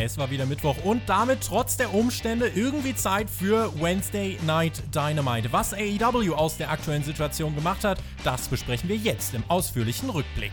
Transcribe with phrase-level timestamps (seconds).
[0.00, 5.52] Es war wieder Mittwoch und damit trotz der Umstände irgendwie Zeit für Wednesday Night Dynamite.
[5.52, 10.52] Was AEW aus der aktuellen Situation gemacht hat, das besprechen wir jetzt im ausführlichen Rückblick.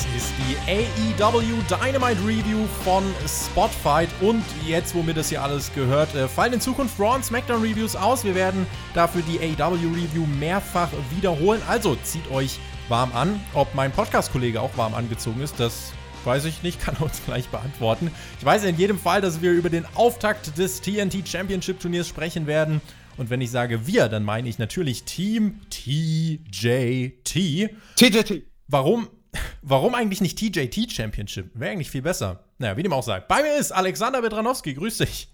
[0.00, 4.08] Das ist die AEW Dynamite Review von Spotfight.
[4.22, 7.60] Und jetzt, wo mir das hier alles gehört, äh, fallen in Zukunft Raw und SmackDown
[7.60, 8.24] Reviews aus.
[8.24, 11.60] Wir werden dafür die AEW Review mehrfach wiederholen.
[11.68, 12.58] Also zieht euch
[12.88, 13.42] warm an.
[13.52, 15.92] Ob mein Podcast-Kollege auch warm angezogen ist, das
[16.24, 18.10] weiß ich nicht, kann er uns gleich beantworten.
[18.38, 22.46] Ich weiß in jedem Fall, dass wir über den Auftakt des TNT Championship Turniers sprechen
[22.46, 22.80] werden.
[23.18, 27.68] Und wenn ich sage wir, dann meine ich natürlich Team TJT.
[27.96, 28.44] TJT.
[28.66, 29.08] Warum
[29.62, 31.50] Warum eigentlich nicht TJT Championship?
[31.54, 32.44] Wäre eigentlich viel besser.
[32.58, 33.20] Naja, wie dem auch sei.
[33.20, 34.74] Bei mir ist Alexander Bedranowski.
[34.74, 35.32] Grüß dich.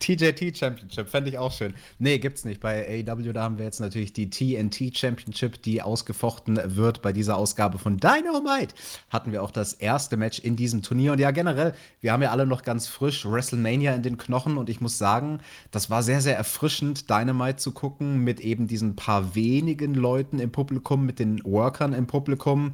[0.00, 1.74] TJT Championship, fände ich auch schön.
[1.98, 2.60] Nee, gibt's nicht.
[2.60, 7.36] Bei AEW, da haben wir jetzt natürlich die TNT Championship, die ausgefochten wird bei dieser
[7.36, 8.74] Ausgabe von Dynamite.
[9.10, 11.12] Hatten wir auch das erste Match in diesem Turnier.
[11.12, 14.56] Und ja, generell, wir haben ja alle noch ganz frisch WrestleMania in den Knochen.
[14.58, 15.40] Und ich muss sagen,
[15.70, 20.52] das war sehr, sehr erfrischend, Dynamite zu gucken mit eben diesen paar wenigen Leuten im
[20.52, 22.72] Publikum, mit den Workern im Publikum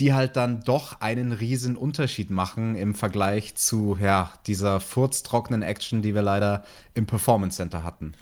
[0.00, 6.00] die halt dann doch einen riesen Unterschied machen im Vergleich zu ja, dieser furztrockenen Action,
[6.00, 8.12] die wir leider im Performance Center hatten.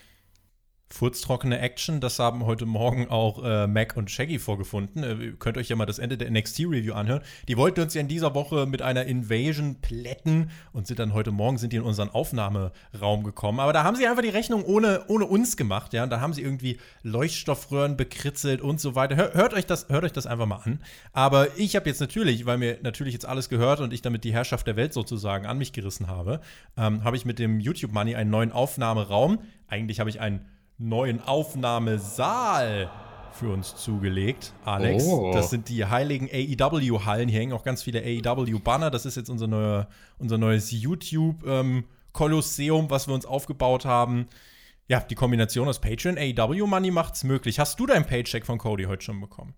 [0.90, 5.04] Furztrockene Action, das haben heute Morgen auch äh, Mac und Shaggy vorgefunden.
[5.04, 7.20] Äh, ihr könnt euch ja mal das Ende der NXT-Review anhören.
[7.46, 11.30] Die wollten uns ja in dieser Woche mit einer Invasion plätten und sind dann heute
[11.30, 13.60] Morgen sind die in unseren Aufnahmeraum gekommen.
[13.60, 16.04] Aber da haben sie einfach die Rechnung ohne, ohne uns gemacht, ja.
[16.04, 19.16] Und da haben sie irgendwie Leuchtstoffröhren bekritzelt und so weiter.
[19.16, 20.80] Hör, hört, euch das, hört euch das einfach mal an.
[21.12, 24.32] Aber ich habe jetzt natürlich, weil mir natürlich jetzt alles gehört und ich damit die
[24.32, 26.40] Herrschaft der Welt sozusagen an mich gerissen habe,
[26.78, 29.40] ähm, habe ich mit dem YouTube Money einen neuen Aufnahmeraum.
[29.68, 30.46] Eigentlich habe ich einen
[30.78, 32.90] neuen Aufnahmesaal
[33.32, 35.04] für uns zugelegt, Alex.
[35.04, 35.30] Oh.
[35.32, 37.28] Das sind die heiligen AEW-Hallen.
[37.28, 38.90] Hier hängen auch ganz viele AEW-Banner.
[38.90, 39.86] Das ist jetzt unser, neue,
[40.18, 44.26] unser neues YouTube-Kolosseum, ähm, was wir uns aufgebaut haben.
[44.88, 47.58] Ja, die Kombination aus Patreon, AEW Money macht es möglich.
[47.58, 49.54] Hast du dein Paycheck von Cody heute schon bekommen?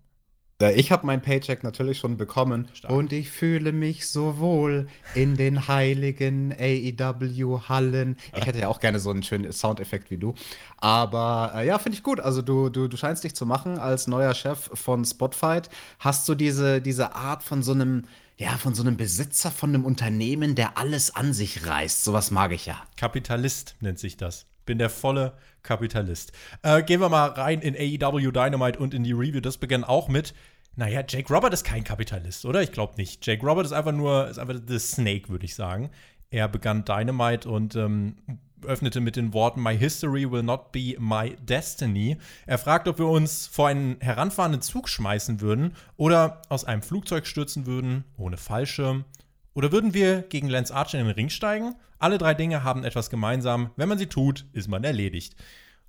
[0.69, 2.93] Ich habe mein Paycheck natürlich schon bekommen Stark.
[2.93, 8.17] und ich fühle mich so wohl in den heiligen AEW-Hallen.
[8.35, 10.35] Ich hätte ja auch gerne so einen schönen Soundeffekt wie du.
[10.77, 12.19] Aber äh, ja, finde ich gut.
[12.19, 15.69] Also du, du, du scheinst dich zu machen als neuer Chef von Spotfight.
[15.99, 18.03] Hast du diese, diese Art von so einem,
[18.37, 22.03] ja, von so einem Besitzer von einem Unternehmen, der alles an sich reißt.
[22.03, 22.81] Sowas mag ich ja.
[22.97, 24.45] Kapitalist nennt sich das.
[24.65, 25.33] Bin der volle
[25.63, 26.31] Kapitalist.
[26.63, 29.41] Äh, gehen wir mal rein in AEW Dynamite und in die Review.
[29.41, 30.33] Das begann auch mit
[30.75, 32.61] naja, Jake Robert ist kein Kapitalist, oder?
[32.61, 33.25] Ich glaube nicht.
[33.25, 35.91] Jake Robert ist einfach nur, ist einfach The Snake, würde ich sagen.
[36.29, 38.15] Er begann Dynamite und ähm,
[38.65, 42.17] öffnete mit den Worten My history will not be my destiny.
[42.45, 47.25] Er fragt, ob wir uns vor einen heranfahrenden Zug schmeißen würden oder aus einem Flugzeug
[47.27, 49.03] stürzen würden, ohne Fallschirm.
[49.53, 51.75] Oder würden wir gegen Lance Archer in den Ring steigen?
[51.99, 53.71] Alle drei Dinge haben etwas gemeinsam.
[53.75, 55.35] Wenn man sie tut, ist man erledigt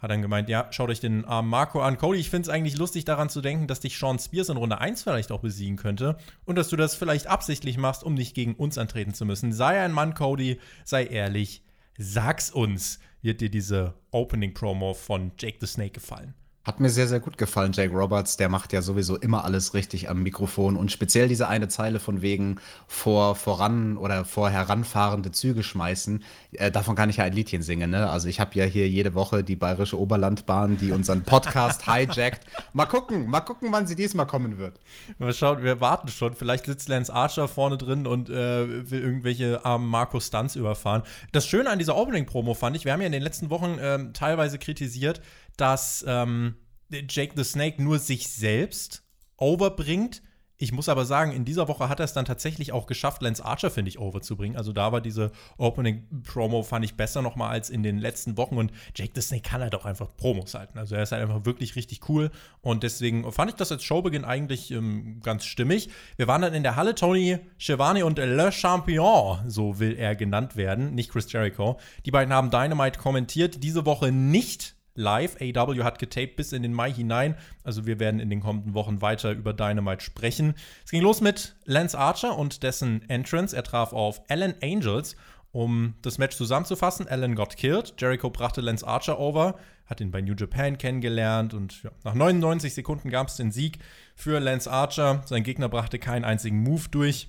[0.02, 1.96] hat dann gemeint, ja, schaut euch den armen Marco an.
[1.96, 4.78] Cody, ich finde es eigentlich lustig daran zu denken, dass dich Sean Spears in Runde
[4.78, 8.54] 1 vielleicht auch besiegen könnte und dass du das vielleicht absichtlich machst, um nicht gegen
[8.54, 9.52] uns antreten zu müssen.
[9.52, 11.62] Sei ein Mann, Cody, sei ehrlich,
[11.96, 12.98] sag's uns.
[13.22, 16.34] Wird dir diese Opening-Promo von Jake the Snake gefallen?
[16.64, 18.36] Hat mir sehr, sehr gut gefallen, Jake Roberts.
[18.36, 22.22] Der macht ja sowieso immer alles richtig am Mikrofon und speziell diese eine Zeile von
[22.22, 26.22] wegen vor voran oder vor heranfahrende Züge schmeißen.
[26.52, 27.90] Äh, davon kann ich ja ein Liedchen singen.
[27.90, 28.08] Ne?
[28.08, 32.46] Also ich habe ja hier jede Woche die Bayerische Oberlandbahn, die unseren Podcast hijackt.
[32.72, 34.78] Mal gucken, mal gucken, wann sie diesmal kommen wird.
[35.18, 36.34] Mal schauen, wir warten schon.
[36.34, 41.02] Vielleicht sitzt Lance Archer vorne drin und äh, will irgendwelche armen Marco Stunts überfahren.
[41.32, 44.12] Das Schöne an dieser Opening-Promo fand ich, wir haben ja in den letzten Wochen äh,
[44.12, 45.20] teilweise kritisiert,
[45.56, 46.56] dass ähm,
[46.90, 49.02] Jake the Snake nur sich selbst
[49.36, 50.22] overbringt.
[50.62, 53.44] Ich muss aber sagen, in dieser Woche hat er es dann tatsächlich auch geschafft, Lance
[53.44, 54.56] Archer, finde ich, overzubringen.
[54.56, 58.56] Also da war diese Opening-Promo, fand ich besser nochmal als in den letzten Wochen.
[58.56, 60.78] Und Jake the Snake kann halt auch einfach Promos halten.
[60.78, 62.30] Also er ist halt einfach wirklich richtig cool.
[62.60, 65.90] Und deswegen fand ich das als Showbeginn eigentlich ähm, ganz stimmig.
[66.16, 70.54] Wir waren dann in der Halle, Tony Schiavone und Le Champion, so will er genannt
[70.54, 71.80] werden, nicht Chris Jericho.
[72.06, 73.64] Die beiden haben Dynamite kommentiert.
[73.64, 75.36] Diese Woche nicht live.
[75.40, 77.36] AW hat getaped bis in den Mai hinein.
[77.64, 80.54] Also wir werden in den kommenden Wochen weiter über Dynamite sprechen.
[80.84, 83.54] Es ging los mit Lance Archer und dessen Entrance.
[83.54, 85.16] Er traf auf Alan Angels.
[85.52, 87.94] Um das Match zusammenzufassen, Alan got killed.
[87.98, 92.72] Jericho brachte Lance Archer over, hat ihn bei New Japan kennengelernt und ja, nach 99
[92.72, 93.78] Sekunden gab es den Sieg
[94.16, 95.20] für Lance Archer.
[95.26, 97.28] Sein Gegner brachte keinen einzigen Move durch.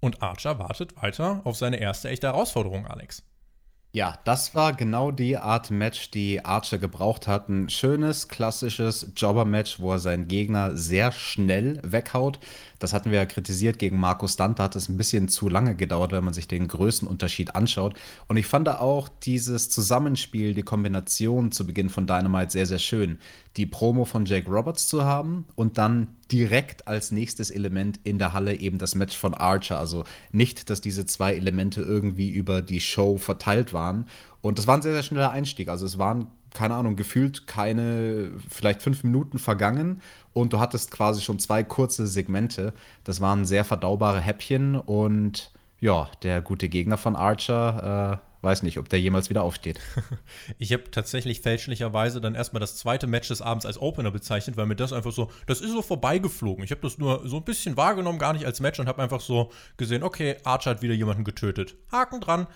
[0.00, 3.22] Und Archer wartet weiter auf seine erste echte Herausforderung, Alex.
[3.94, 7.50] Ja, das war genau die Art Match, die Archer gebraucht hat.
[7.50, 12.38] Ein schönes, klassisches Jobber-Match, wo er seinen Gegner sehr schnell weghaut.
[12.82, 14.58] Das hatten wir ja kritisiert gegen Markus Stunt.
[14.58, 17.94] Da hat es ein bisschen zu lange gedauert, wenn man sich den Größenunterschied anschaut.
[18.26, 23.18] Und ich fand auch dieses Zusammenspiel, die Kombination zu Beginn von Dynamite sehr, sehr schön.
[23.56, 28.32] Die Promo von Jake Roberts zu haben und dann direkt als nächstes Element in der
[28.32, 29.78] Halle eben das Match von Archer.
[29.78, 30.02] Also
[30.32, 34.06] nicht, dass diese zwei Elemente irgendwie über die Show verteilt waren.
[34.40, 35.68] Und das war ein sehr, sehr schneller Einstieg.
[35.68, 40.00] Also es waren, keine Ahnung, gefühlt keine, vielleicht fünf Minuten vergangen
[40.32, 42.72] und du hattest quasi schon zwei kurze Segmente.
[43.04, 48.78] Das waren sehr verdaubare Häppchen und ja, der gute Gegner von Archer, äh, weiß nicht,
[48.78, 49.80] ob der jemals wieder aufsteht.
[50.58, 54.66] Ich habe tatsächlich fälschlicherweise dann erstmal das zweite Match des Abends als Opener bezeichnet, weil
[54.66, 56.64] mir das einfach so, das ist so vorbeigeflogen.
[56.64, 59.20] Ich habe das nur so ein bisschen wahrgenommen, gar nicht als Match und habe einfach
[59.20, 61.74] so gesehen, okay, Archer hat wieder jemanden getötet.
[61.90, 62.46] Haken dran.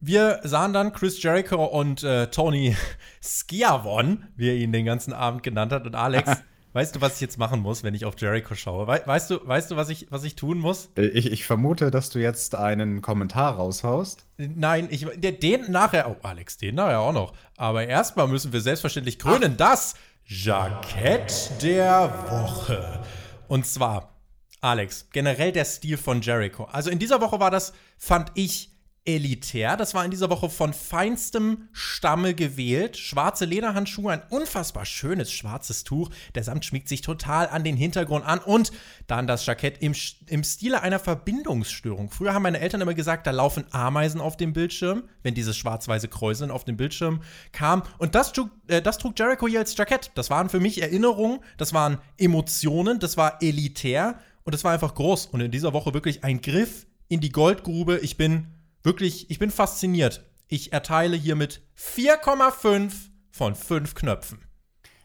[0.00, 2.76] Wir sahen dann Chris Jericho und äh, Tony
[3.20, 5.86] Schiavon, wie er ihn den ganzen Abend genannt hat.
[5.86, 6.30] Und Alex,
[6.72, 8.86] weißt du, was ich jetzt machen muss, wenn ich auf Jericho schaue?
[8.86, 10.90] We weißt du, weißt du was, ich, was ich tun muss?
[10.96, 14.26] Äh, ich, ich vermute, dass du jetzt einen Kommentar raushaust.
[14.36, 17.32] Nein, ich, den nachher, oh Alex, den nachher auch noch.
[17.56, 19.56] Aber erstmal müssen wir selbstverständlich krönen Ach.
[19.58, 19.94] das
[20.24, 23.00] Jackett der Woche.
[23.48, 24.14] Und zwar,
[24.60, 26.64] Alex, generell der Stil von Jericho.
[26.64, 28.77] Also in dieser Woche war das, fand ich,
[29.08, 29.78] elitär.
[29.78, 32.98] Das war in dieser Woche von feinstem Stamme gewählt.
[32.98, 36.10] Schwarze Lederhandschuhe, ein unfassbar schönes schwarzes Tuch.
[36.34, 38.70] Der Samt schmiegt sich total an den Hintergrund an und
[39.06, 39.94] dann das Jackett im,
[40.26, 42.10] im Stile einer Verbindungsstörung.
[42.10, 46.08] Früher haben meine Eltern immer gesagt, da laufen Ameisen auf dem Bildschirm, wenn dieses schwarz-weiße
[46.08, 47.22] Kräuseln auf dem Bildschirm
[47.52, 47.84] kam.
[47.96, 48.32] Und das
[48.66, 50.10] äh, das trug Jericho hier als Jackett.
[50.16, 54.94] Das waren für mich Erinnerungen, das waren Emotionen, das war elitär und das war einfach
[54.94, 55.26] groß.
[55.26, 58.00] Und in dieser Woche wirklich ein Griff in die Goldgrube.
[58.02, 58.48] Ich bin
[58.82, 60.24] wirklich, ich bin fasziniert.
[60.48, 62.92] Ich erteile hiermit 4,5
[63.30, 64.48] von 5 Knöpfen.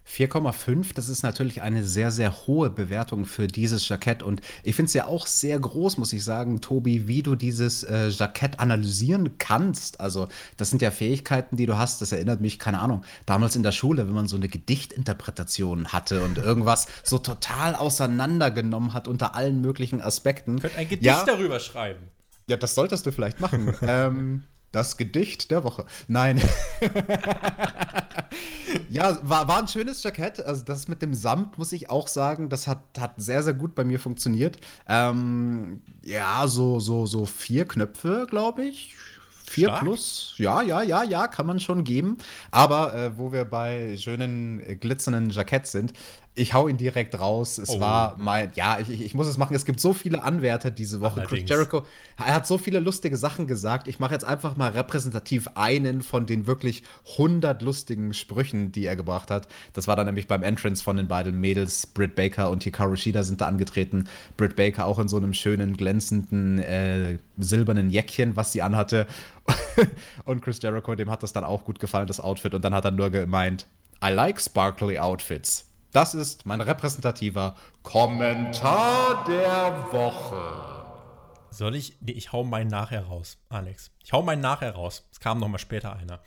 [0.08, 4.22] 4,5, das ist natürlich eine sehr, sehr hohe Bewertung für dieses Jackett.
[4.22, 7.84] Und ich finde es ja auch sehr groß, muss ich sagen, Tobi, wie du dieses
[7.84, 10.02] äh, Jackett analysieren kannst.
[10.02, 10.28] Also,
[10.58, 12.02] das sind ja Fähigkeiten, die du hast.
[12.02, 16.24] Das erinnert mich, keine Ahnung, damals in der Schule, wenn man so eine Gedichtinterpretation hatte
[16.24, 20.60] und irgendwas so total auseinandergenommen hat unter allen möglichen Aspekten.
[20.60, 22.13] Könnt ein Gedicht ja, darüber schreiben.
[22.48, 23.74] Ja, das solltest du vielleicht machen.
[23.82, 25.86] ähm, das Gedicht der Woche.
[26.08, 26.42] Nein.
[28.90, 30.44] ja, war, war ein schönes Jackett.
[30.44, 33.76] Also, das mit dem Samt, muss ich auch sagen, das hat, hat sehr, sehr gut
[33.76, 34.58] bei mir funktioniert.
[34.88, 38.96] Ähm, ja, so, so, so vier Knöpfe, glaube ich.
[39.46, 39.82] Vier Stark.
[39.82, 42.18] plus, ja, ja, ja, ja, kann man schon geben.
[42.50, 45.94] Aber äh, wo wir bei schönen, äh, glitzernden Jacketts sind,
[46.36, 47.60] ich hau ihn direkt raus.
[47.60, 47.80] Es oh.
[47.80, 49.56] war mein, ja, ich, ich, muss es machen.
[49.56, 51.22] Es gibt so viele Anwärter diese Woche.
[51.22, 51.42] Allerdings.
[51.42, 51.86] Chris Jericho,
[52.18, 53.88] er hat so viele lustige Sachen gesagt.
[53.88, 58.96] Ich mache jetzt einfach mal repräsentativ einen von den wirklich 100 lustigen Sprüchen, die er
[58.96, 59.48] gebracht hat.
[59.74, 61.86] Das war dann nämlich beim Entrance von den beiden Mädels.
[61.86, 64.06] Britt Baker und Hikaru Shida sind da angetreten.
[64.36, 69.06] Britt Baker auch in so einem schönen, glänzenden, äh, silbernen Jäckchen, was sie anhatte.
[70.26, 72.56] und Chris Jericho, dem hat das dann auch gut gefallen, das Outfit.
[72.56, 73.68] Und dann hat er nur gemeint,
[74.04, 75.68] I like sparkly outfits.
[75.94, 80.84] Das ist mein repräsentativer Kommentar der Woche.
[81.52, 81.98] Soll ich?
[82.02, 83.92] Nee, ich hau meinen nachher raus, Alex.
[84.04, 85.08] Ich hau meinen nachher raus.
[85.12, 86.20] Es kam noch mal später einer.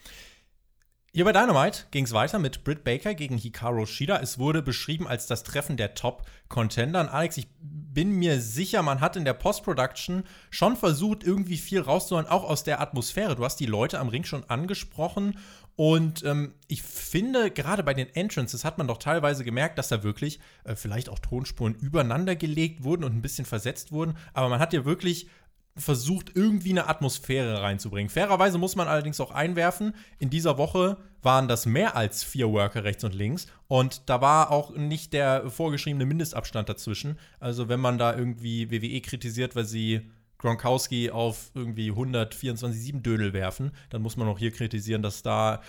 [1.12, 4.18] Hier bei Dynamite ging es weiter mit Britt Baker gegen Hikaru Shida.
[4.18, 7.12] Es wurde beschrieben als das Treffen der Top-Contender.
[7.12, 12.28] Alex, ich bin mir sicher, man hat in der Post-Production schon versucht, irgendwie viel rauszuholen,
[12.28, 13.34] auch aus der Atmosphäre.
[13.34, 15.38] Du hast die Leute am Ring schon angesprochen
[15.76, 20.02] und ähm, ich finde, gerade bei den Entrances hat man doch teilweise gemerkt, dass da
[20.02, 24.16] wirklich äh, vielleicht auch Tonspuren übereinander gelegt wurden und ein bisschen versetzt wurden.
[24.32, 25.28] Aber man hat ja wirklich
[25.76, 28.08] versucht, irgendwie eine Atmosphäre reinzubringen.
[28.08, 32.84] Fairerweise muss man allerdings auch einwerfen, in dieser Woche waren das mehr als vier Worker
[32.84, 33.46] rechts und links.
[33.68, 37.18] Und da war auch nicht der vorgeschriebene Mindestabstand dazwischen.
[37.38, 43.72] Also wenn man da irgendwie WWE kritisiert, weil sie Gronkowski auf irgendwie 124-7 Dödel werfen,
[43.90, 45.62] dann muss man auch hier kritisieren, dass da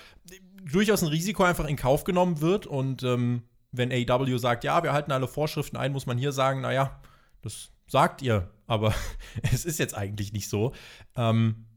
[0.72, 2.66] durchaus ein Risiko einfach in Kauf genommen wird.
[2.66, 6.62] Und ähm, wenn AEW sagt, ja, wir halten alle Vorschriften ein, muss man hier sagen,
[6.62, 7.00] naja,
[7.42, 8.94] das sagt ihr, aber
[9.52, 10.74] es ist jetzt eigentlich nicht so.
[11.16, 11.68] Ähm,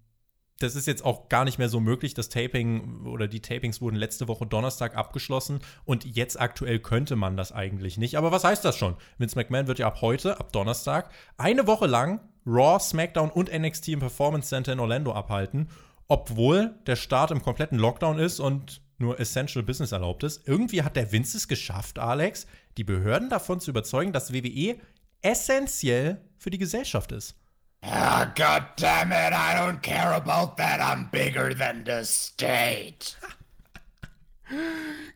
[0.61, 2.13] das ist jetzt auch gar nicht mehr so möglich.
[2.13, 7.37] Das Taping oder die Tapings wurden letzte Woche Donnerstag abgeschlossen und jetzt aktuell könnte man
[7.37, 8.17] das eigentlich nicht.
[8.19, 8.97] Aber was heißt das schon?
[9.17, 13.89] Vince McMahon wird ja ab heute, ab Donnerstag, eine Woche lang Raw, SmackDown und NXT
[13.89, 15.69] im Performance Center in Orlando abhalten,
[16.09, 20.47] obwohl der Start im kompletten Lockdown ist und nur Essential Business erlaubt ist.
[20.47, 24.77] Irgendwie hat der Vince es geschafft, Alex, die Behörden davon zu überzeugen, dass WWE
[25.23, 27.37] essentiell für die Gesellschaft ist.
[27.83, 30.81] Ah, God damn it, I don't care about that.
[30.81, 33.17] I'm bigger than the state.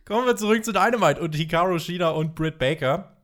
[0.05, 3.14] Kommen wir zurück zu Dynamite und Hikaru Shida und Britt Baker.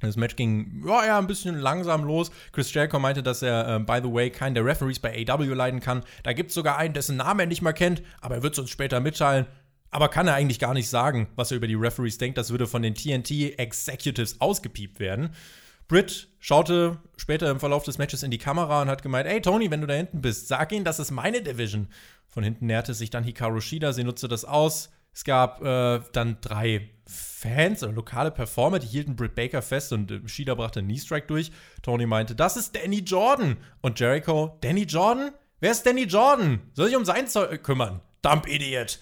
[0.00, 2.30] Das Match ging ja, ja, ein bisschen langsam los.
[2.52, 5.80] Chris Jericho meinte, dass er, äh, by the way, keinen der Referees bei AW leiden
[5.80, 6.04] kann.
[6.22, 8.58] Da gibt es sogar einen, dessen Namen er nicht mal kennt, aber er wird es
[8.58, 9.46] uns später mitteilen.
[9.90, 12.36] Aber kann er eigentlich gar nicht sagen, was er über die Referees denkt.
[12.36, 15.30] Das würde von den TNT Executives ausgepiept werden.
[15.88, 19.70] Britt schaute später im Verlauf des Matches in die Kamera und hat gemeint: Ey, Tony,
[19.70, 21.88] wenn du da hinten bist, sag ihnen, das ist meine Division.
[22.28, 23.92] Von hinten näherte sich dann Hikaru Shida.
[23.92, 24.90] Sie nutzte das aus.
[25.14, 26.90] Es gab äh, dann drei
[27.46, 31.26] Fans oder lokale Performer, die hielten Britt Baker fest und äh, Shida brachte einen Knee-Strike
[31.26, 31.52] durch.
[31.82, 33.56] Tony meinte, das ist Danny Jordan.
[33.80, 35.30] Und Jericho, Danny Jordan?
[35.60, 36.60] Wer ist Danny Jordan?
[36.74, 38.00] Soll sich um sein Zeug kümmern?
[38.22, 38.98] Dump Idiot.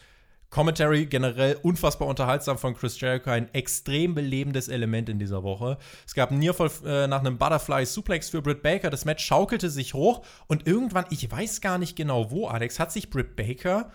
[0.50, 5.78] Commentary generell unfassbar unterhaltsam von Chris Jericho, ein extrem belebendes Element in dieser Woche.
[6.06, 8.88] Es gab einen Nearfall äh, nach einem Butterfly Suplex für Britt Baker.
[8.88, 12.92] Das Match schaukelte sich hoch und irgendwann, ich weiß gar nicht genau wo, Alex, hat
[12.92, 13.90] sich Britt Baker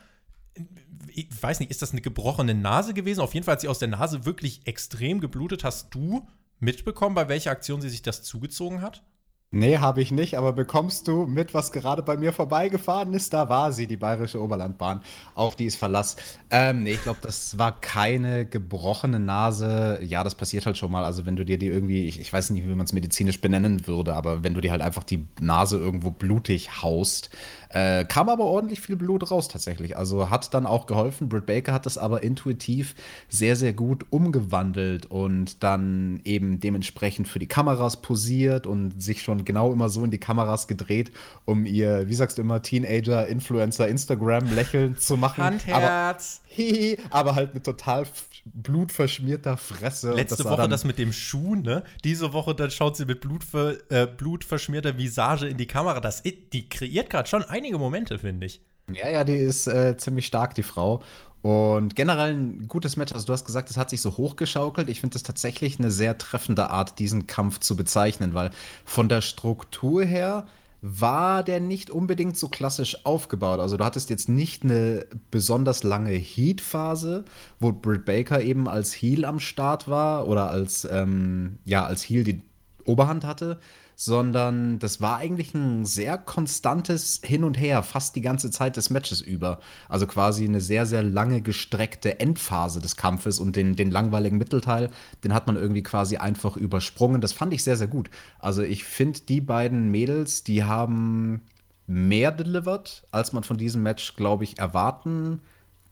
[1.08, 3.22] ich weiß nicht, ist das eine gebrochene Nase gewesen?
[3.22, 5.64] Auf jeden Fall hat sie aus der Nase wirklich extrem geblutet.
[5.64, 6.28] Hast du
[6.60, 9.04] mitbekommen, bei welcher Aktion sie sich das zugezogen hat?
[9.52, 13.34] Nee, habe ich nicht, aber bekommst du mit, was gerade bei mir vorbeigefahren ist?
[13.34, 15.02] Da war sie, die Bayerische Oberlandbahn.
[15.34, 16.18] Auf die ist Verlass.
[16.52, 20.02] Ähm, nee, ich glaube, das war keine gebrochene Nase.
[20.04, 21.04] Ja, das passiert halt schon mal.
[21.04, 23.88] Also, wenn du dir die irgendwie, ich, ich weiß nicht, wie man es medizinisch benennen
[23.88, 27.32] würde, aber wenn du dir halt einfach die Nase irgendwo blutig haust,
[27.70, 29.96] äh, kam aber ordentlich viel Blut raus tatsächlich.
[29.96, 31.30] Also hat dann auch geholfen.
[31.30, 32.96] Britt Baker hat das aber intuitiv
[33.30, 39.46] sehr, sehr gut umgewandelt und dann eben dementsprechend für die Kameras posiert und sich schon
[39.46, 41.12] genau immer so in die Kameras gedreht,
[41.46, 45.44] um ihr, wie sagst du immer, Teenager, Influencer, Instagram lächeln zu machen.
[45.44, 46.42] Handherz.
[46.44, 48.06] Aber, hihi, aber halt mit total
[48.46, 50.14] blutverschmierter Fresse.
[50.14, 51.84] Letzte das Woche das mit dem Schuh, ne?
[52.04, 56.00] Diese Woche dann schaut sie mit blutver, äh, blutverschmierter Visage in die Kamera.
[56.00, 58.62] Das, die kreiert gerade schon einige Momente, finde ich.
[58.92, 61.04] Ja, ja, die ist äh, ziemlich stark, die Frau.
[61.42, 63.14] Und generell ein gutes Match.
[63.14, 64.90] Also, du hast gesagt, es hat sich so hochgeschaukelt.
[64.90, 68.52] Ich finde das tatsächlich eine sehr treffende Art, diesen Kampf zu bezeichnen, weil
[68.84, 70.48] von der Struktur her
[70.82, 73.60] war der nicht unbedingt so klassisch aufgebaut.
[73.60, 77.26] Also du hattest jetzt nicht eine besonders lange Heat-Phase,
[77.60, 82.24] wo Britt Baker eben als Heel am Start war oder als, ähm, ja, als Heel
[82.24, 82.42] die
[82.86, 83.60] Oberhand hatte,
[84.02, 88.90] sondern das war eigentlich ein sehr konstantes Hin und Her, fast die ganze Zeit des
[88.90, 89.60] Matches über.
[89.90, 94.90] Also quasi eine sehr, sehr lange gestreckte Endphase des Kampfes und den, den langweiligen Mittelteil,
[95.26, 97.20] den hat man irgendwie quasi einfach übersprungen.
[97.20, 98.10] Das fand ich sehr, sehr gut.
[98.40, 101.42] Also ich finde, die beiden Mädels, die haben
[101.86, 105.42] mehr delivered, als man von diesem Match, glaube ich, erwarten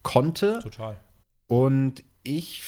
[0.04, 0.60] konnte.
[0.64, 0.96] Total.
[1.48, 2.64] Und ich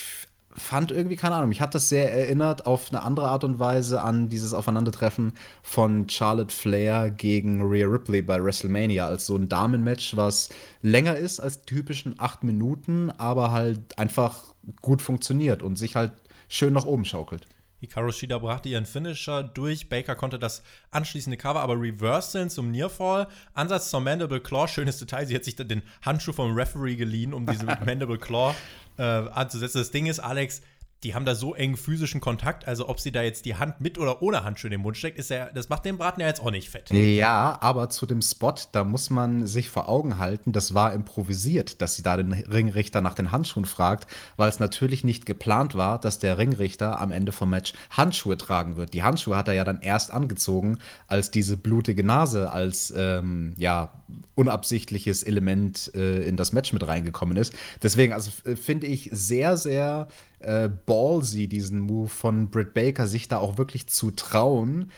[0.56, 4.02] fand irgendwie, keine Ahnung, mich hat das sehr erinnert auf eine andere Art und Weise
[4.02, 10.16] an dieses Aufeinandertreffen von Charlotte Flair gegen Rhea Ripley bei WrestleMania als so ein Damenmatch,
[10.16, 10.50] was
[10.82, 14.44] länger ist als die typischen acht Minuten, aber halt einfach
[14.82, 16.14] gut funktioniert und sich halt
[16.48, 17.48] schön nach oben schaukelt.
[17.80, 19.88] Hikaru Shida brachte ihren Finisher durch.
[19.88, 23.28] Baker konnte das anschließende Cover aber reversen zum Nearfall.
[23.54, 24.68] Ansatz zur Mandible Claw.
[24.68, 25.26] Schönes Detail.
[25.26, 28.54] Sie hat sich den Handschuh vom Referee geliehen, um diese Mandible Claw
[29.00, 29.80] äh, anzusetzen.
[29.80, 30.62] Das Ding ist, Alex,
[31.04, 33.98] die haben da so engen physischen Kontakt, also ob sie da jetzt die Hand mit
[33.98, 36.42] oder ohne Handschuhe in den Mund steckt, ist ja, das macht den Braten ja jetzt
[36.42, 36.90] auch nicht fett.
[36.92, 41.82] Ja, aber zu dem Spot, da muss man sich vor Augen halten, das war improvisiert,
[41.82, 46.00] dass sie da den Ringrichter nach den Handschuhen fragt, weil es natürlich nicht geplant war,
[46.00, 48.94] dass der Ringrichter am Ende vom Match Handschuhe tragen wird.
[48.94, 53.94] Die Handschuhe hat er ja dann erst angezogen, als diese blutige Nase als ähm, ja
[54.36, 57.54] unabsichtliches Element äh, in das Match mit reingekommen ist.
[57.84, 60.08] Deswegen, also finde ich sehr, sehr
[60.40, 64.92] äh, ballsy, diesen Move von Britt Baker, sich da auch wirklich zu trauen,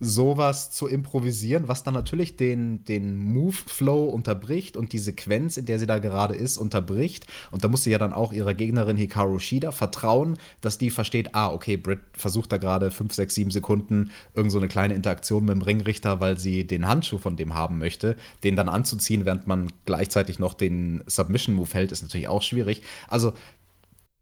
[0.00, 5.78] sowas zu improvisieren, was dann natürlich den, den Move-Flow unterbricht und die Sequenz, in der
[5.78, 7.26] sie da gerade ist, unterbricht.
[7.50, 11.34] Und da muss sie ja dann auch ihrer Gegnerin Hikaru Shida vertrauen, dass die versteht,
[11.34, 15.44] ah, okay, Britt versucht da gerade 5, 6, 7 Sekunden irgend so eine kleine Interaktion
[15.44, 18.16] mit dem Ringrichter, weil sie den Handschuh von dem haben möchte.
[18.42, 22.82] Den dann anzuziehen, während man gleichzeitig noch den Submission-Move hält, ist natürlich auch schwierig.
[23.08, 23.34] Also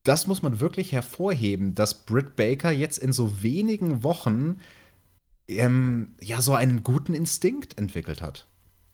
[0.09, 4.61] das muss man wirklich hervorheben, dass Britt Baker jetzt in so wenigen Wochen
[5.49, 8.47] ähm, ja so einen guten Instinkt entwickelt hat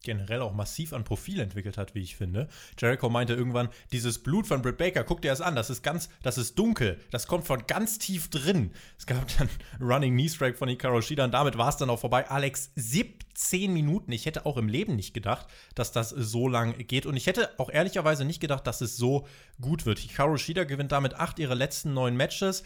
[0.04, 2.49] generell auch massiv an Profil entwickelt hat, wie ich finde.
[2.78, 6.08] Jericho meinte irgendwann, dieses Blut von Britt Baker, guck dir das an, das ist ganz,
[6.23, 8.70] das ist dunkel, das kommt von ganz tief drin.
[8.99, 9.49] Es gab dann
[9.80, 12.28] Running Knee Strike von Hikaru Shida und damit war es dann auch vorbei.
[12.30, 14.12] Alex, 17 Minuten.
[14.12, 17.50] Ich hätte auch im Leben nicht gedacht, dass das so lang geht und ich hätte
[17.58, 19.26] auch ehrlicherweise nicht gedacht, dass es so
[19.61, 19.99] gut wird.
[19.99, 22.62] Hikaru Shida gewinnt damit acht ihrer letzten neun Matches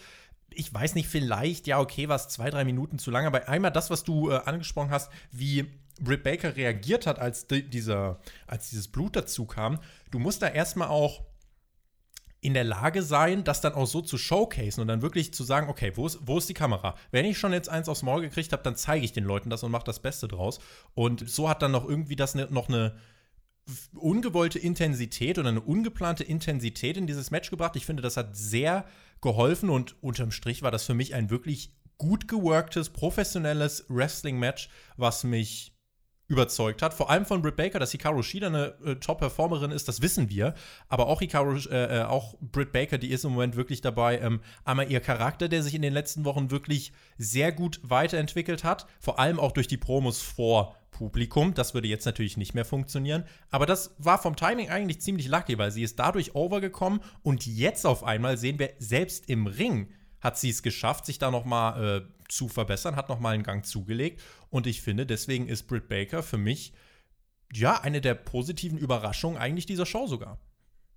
[0.50, 3.70] ich weiß nicht, vielleicht, ja, okay, war es zwei, drei Minuten zu lange, aber einmal
[3.70, 5.66] das, was du äh, angesprochen hast, wie
[6.00, 9.78] Britt Baker reagiert hat, als, die, dieser, als dieses Blut dazu kam,
[10.10, 11.24] du musst da erstmal auch
[12.40, 15.68] in der Lage sein, das dann auch so zu showcasen und dann wirklich zu sagen,
[15.68, 16.94] okay, wo ist, wo ist die Kamera?
[17.10, 19.64] Wenn ich schon jetzt eins aufs Maul gekriegt habe, dann zeige ich den Leuten das
[19.64, 20.60] und mache das Beste draus.
[20.94, 22.96] Und so hat dann noch irgendwie das ne, noch eine
[23.94, 27.76] ungewollte Intensität oder eine ungeplante Intensität in dieses Match gebracht.
[27.76, 28.84] Ich finde, das hat sehr
[29.20, 35.24] geholfen und unterm Strich war das für mich ein wirklich gut geworktes, professionelles Wrestling-Match, was
[35.24, 35.77] mich
[36.28, 36.92] überzeugt hat.
[36.92, 40.54] Vor allem von Britt Baker, dass Hikaru Shida eine äh, Top-Performerin ist, das wissen wir.
[40.88, 44.20] Aber auch Hikaru, äh, äh, auch Britt Baker, die ist im Moment wirklich dabei.
[44.20, 48.86] Ähm, einmal ihr Charakter, der sich in den letzten Wochen wirklich sehr gut weiterentwickelt hat.
[49.00, 51.54] Vor allem auch durch die Promos vor Publikum.
[51.54, 53.24] Das würde jetzt natürlich nicht mehr funktionieren.
[53.50, 57.86] Aber das war vom Timing eigentlich ziemlich lucky, weil sie ist dadurch overgekommen und jetzt
[57.86, 59.88] auf einmal sehen wir selbst im Ring
[60.20, 63.42] hat sie es geschafft, sich da noch mal äh, zu verbessern, hat noch mal einen
[63.42, 66.72] Gang zugelegt und ich finde, deswegen ist Britt Baker für mich
[67.52, 70.38] ja eine der positiven Überraschungen eigentlich dieser Show sogar.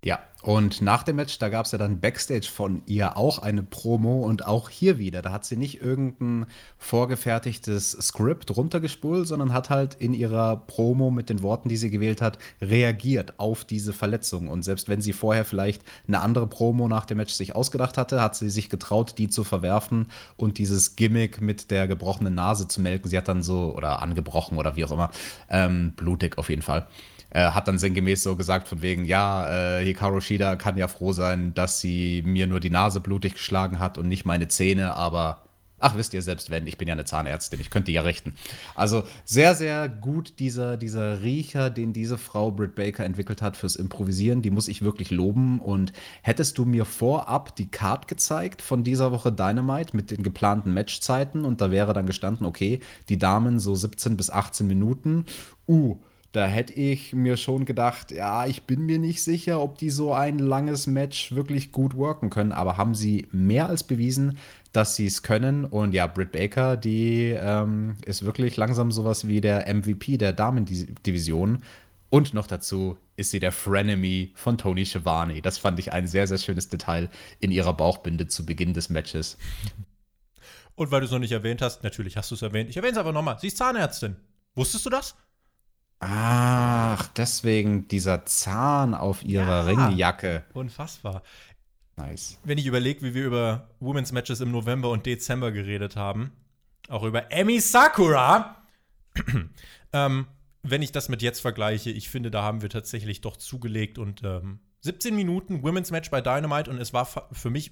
[0.04, 3.62] Ja, und nach dem Match, da gab es ja dann Backstage von ihr auch eine
[3.62, 5.22] Promo und auch hier wieder.
[5.22, 11.30] Da hat sie nicht irgendein vorgefertigtes Skript runtergespult, sondern hat halt in ihrer Promo mit
[11.30, 14.48] den Worten, die sie gewählt hat, reagiert auf diese Verletzung.
[14.48, 18.20] Und selbst wenn sie vorher vielleicht eine andere Promo nach dem Match sich ausgedacht hatte,
[18.20, 22.80] hat sie sich getraut, die zu verwerfen und dieses Gimmick mit der gebrochenen Nase zu
[22.80, 23.08] melken.
[23.08, 25.12] Sie hat dann so, oder angebrochen oder wie auch immer,
[25.48, 26.88] ähm, blutig auf jeden Fall
[27.32, 31.12] äh, hat dann sinngemäß so gesagt von wegen, ja, äh, Hikaru Shida kann ja froh
[31.12, 35.42] sein, dass sie mir nur die Nase blutig geschlagen hat und nicht meine Zähne, aber
[35.82, 38.34] ach, wisst ihr selbst wenn, ich bin ja eine Zahnärztin, ich könnte die ja richten.
[38.74, 43.76] Also sehr, sehr gut dieser, dieser Riecher, den diese Frau Britt Baker entwickelt hat fürs
[43.76, 45.58] Improvisieren, die muss ich wirklich loben.
[45.58, 50.72] Und hättest du mir vorab die Card gezeigt von dieser Woche Dynamite mit den geplanten
[50.72, 55.26] Matchzeiten und da wäre dann gestanden, okay, die Damen so 17 bis 18 Minuten,
[55.66, 55.98] uh,
[56.32, 60.14] da hätte ich mir schon gedacht, ja, ich bin mir nicht sicher, ob die so
[60.14, 64.38] ein langes Match wirklich gut worken können, aber haben sie mehr als bewiesen,
[64.72, 65.66] dass sie es können.
[65.66, 71.62] Und ja, Britt Baker, die ähm, ist wirklich langsam sowas wie der MVP der Damendivision.
[72.08, 75.42] Und noch dazu ist sie der Frenemy von Tony Schiavone.
[75.42, 79.36] Das fand ich ein sehr, sehr schönes Detail in ihrer Bauchbinde zu Beginn des Matches.
[80.74, 82.70] Und weil du es noch nicht erwähnt hast, natürlich hast du es erwähnt.
[82.70, 83.38] Ich erwähne es aber nochmal.
[83.38, 84.16] Sie ist Zahnärztin.
[84.54, 85.14] Wusstest du das?
[86.04, 90.44] Ach, deswegen dieser Zahn auf ihrer ja, Ringjacke.
[90.52, 91.22] Unfassbar.
[91.96, 92.40] Nice.
[92.42, 96.32] Wenn ich überlege, wie wir über Women's Matches im November und Dezember geredet haben,
[96.88, 98.56] auch über Emi Sakura,
[99.92, 100.26] ähm,
[100.64, 104.24] wenn ich das mit jetzt vergleiche, ich finde, da haben wir tatsächlich doch zugelegt und
[104.24, 107.70] ähm, 17 Minuten Women's Match bei Dynamite und es war für mich,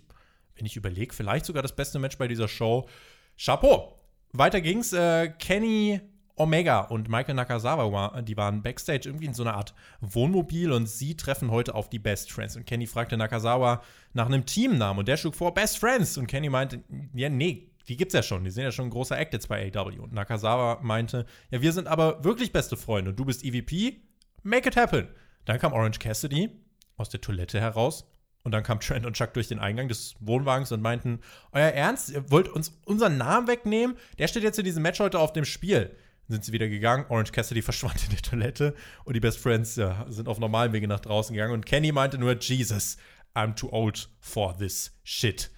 [0.54, 2.88] wenn ich überlege, vielleicht sogar das beste Match bei dieser Show.
[3.36, 3.96] Chapeau!
[4.32, 4.92] Weiter ging's.
[4.92, 6.00] Äh, Kenny
[6.40, 11.14] Omega und Michael Nakazawa, die waren backstage irgendwie in so einer Art Wohnmobil und sie
[11.14, 12.56] treffen heute auf die Best Friends.
[12.56, 13.82] Und Kenny fragte Nakazawa
[14.14, 16.16] nach einem Teamnamen und der schlug vor Best Friends.
[16.16, 18.42] Und Kenny meinte, ja, nee, die gibt's ja schon.
[18.42, 19.98] Die sind ja schon ein großer Act jetzt bei AW.
[19.98, 24.00] Und Nakazawa meinte, ja, wir sind aber wirklich beste Freunde und du bist EVP.
[24.42, 25.08] Make it happen.
[25.44, 26.48] Dann kam Orange Cassidy
[26.96, 28.10] aus der Toilette heraus
[28.44, 31.20] und dann kam Trent und Chuck durch den Eingang des Wohnwagens und meinten:
[31.52, 33.98] Euer Ernst, ihr wollt uns unseren Namen wegnehmen?
[34.18, 35.94] Der steht jetzt in diesem Match heute auf dem Spiel
[36.30, 37.06] sind sie wieder gegangen.
[37.08, 40.88] Orange Cassidy verschwand in der Toilette und die Best Friends ja, sind auf normalem Wege
[40.88, 41.52] nach draußen gegangen.
[41.52, 42.96] Und Kenny meinte nur, Jesus,
[43.34, 45.50] I'm too old for this shit.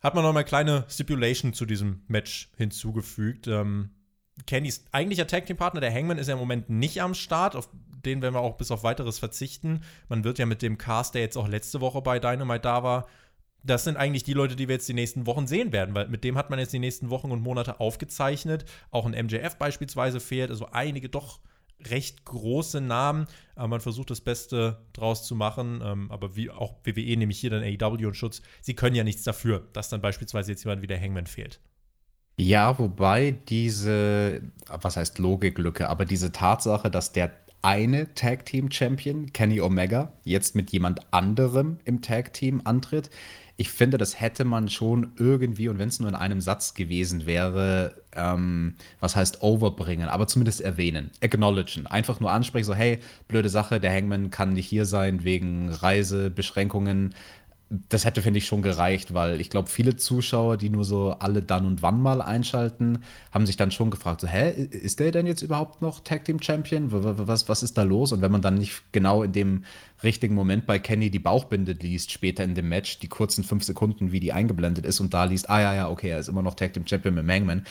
[0.00, 3.48] Hat man noch mal eine kleine Stipulation zu diesem Match hinzugefügt.
[3.48, 3.90] Ähm,
[4.46, 7.56] Kennys eigentlicher Tag Team Partner, der Hangman, ist ja im Moment nicht am Start.
[7.56, 7.68] Auf
[8.04, 9.82] den werden wir auch bis auf weiteres verzichten.
[10.08, 13.06] Man wird ja mit dem Cast, der jetzt auch letzte Woche bei Dynamite da war,
[13.68, 16.24] das sind eigentlich die Leute, die wir jetzt die nächsten Wochen sehen werden, weil mit
[16.24, 18.64] dem hat man jetzt die nächsten Wochen und Monate aufgezeichnet.
[18.90, 21.40] Auch ein MJF beispielsweise fehlt, also einige doch
[21.86, 25.80] recht große Namen, aber man versucht das Beste draus zu machen.
[25.84, 29.22] Ähm, aber wie auch WWE, nämlich hier dann AEW und Schutz, sie können ja nichts
[29.22, 31.60] dafür, dass dann beispielsweise jetzt jemand wie der Hangman fehlt.
[32.36, 39.32] Ja, wobei diese, was heißt Logiklücke, aber diese Tatsache, dass der eine Tag Team Champion,
[39.32, 43.10] Kenny Omega, jetzt mit jemand anderem im Tag Team antritt,
[43.60, 47.26] ich finde, das hätte man schon irgendwie, und wenn es nur in einem Satz gewesen
[47.26, 53.48] wäre, ähm, was heißt overbringen, aber zumindest erwähnen, acknowledgen, einfach nur ansprechen, so hey, blöde
[53.48, 57.14] Sache, der Hangman kann nicht hier sein wegen Reisebeschränkungen,
[57.88, 61.42] das hätte, finde ich, schon gereicht, weil ich glaube, viele Zuschauer, die nur so alle
[61.42, 65.26] dann und wann mal einschalten, haben sich dann schon gefragt, so, hä, ist der denn
[65.26, 66.86] jetzt überhaupt noch Tag Team Champion?
[66.90, 68.12] Was, was ist da los?
[68.12, 69.64] Und wenn man dann nicht genau in dem
[70.02, 74.12] richtigen Moment bei Kenny die Bauchbinde liest, später in dem Match, die kurzen fünf Sekunden,
[74.12, 76.54] wie die eingeblendet ist und da liest, ah ja, ja, okay, er ist immer noch
[76.54, 77.64] Tag Team Champion mit Mangman,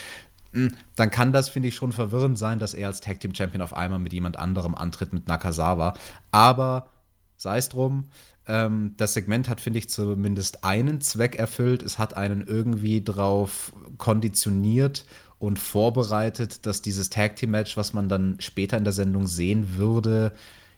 [0.53, 3.61] hm, dann kann das, finde ich, schon verwirrend sein, dass er als Tag Team Champion
[3.61, 5.93] auf einmal mit jemand anderem antritt, mit Nakazawa.
[6.31, 6.89] Aber
[7.35, 8.09] sei es drum,
[8.47, 11.83] ähm, das Segment hat, finde ich, zumindest einen Zweck erfüllt.
[11.83, 15.05] Es hat einen irgendwie drauf konditioniert
[15.39, 19.77] und vorbereitet, dass dieses Tag Team Match, was man dann später in der Sendung sehen
[19.77, 20.31] würde,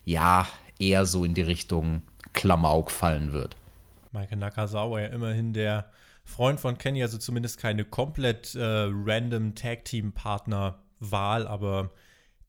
[0.04, 0.48] ja,
[0.80, 2.02] eher so in die Richtung
[2.34, 3.56] Klamauk fallen wird.
[4.12, 5.92] Michael Nakazawa ja immerhin der
[6.24, 11.92] Freund von Kenny, also zumindest keine komplett äh, random Tag Team Partner Wahl, aber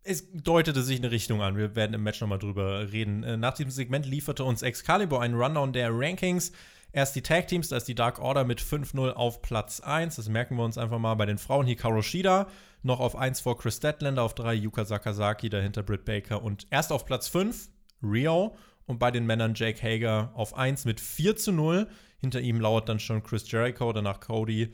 [0.02, 1.56] es deutete sich eine Richtung an.
[1.56, 3.22] Wir werden im Match nochmal drüber reden.
[3.22, 6.52] Äh, nach diesem Segment lieferte uns Excalibur einen Rundown der Rankings.
[6.92, 10.16] Erst die Tag Teams, da ist die Dark Order mit 5-0 auf Platz 1.
[10.16, 11.66] Das merken wir uns einfach mal bei den Frauen.
[11.66, 12.48] Hikaru Shida
[12.82, 16.92] noch auf 1 vor Chris Deadlander, auf 3 Yuka Sakazaki, dahinter Britt Baker und erst
[16.92, 17.69] auf Platz 5
[18.02, 21.86] Rio und bei den Männern Jake Hager auf 1 mit 4 zu 0.
[22.18, 24.72] Hinter ihm lauert dann schon Chris Jericho, danach Cody,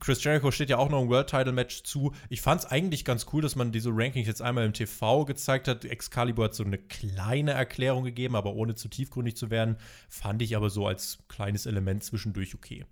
[0.00, 2.12] Chris Jericho steht ja auch noch ein World Title Match zu.
[2.28, 5.68] Ich fand es eigentlich ganz cool, dass man diese Rankings jetzt einmal im TV gezeigt
[5.68, 5.84] hat.
[5.84, 9.76] Excalibur hat so eine kleine Erklärung gegeben, aber ohne zu tiefgründig zu werden.
[10.08, 12.84] Fand ich aber so als kleines Element zwischendurch okay.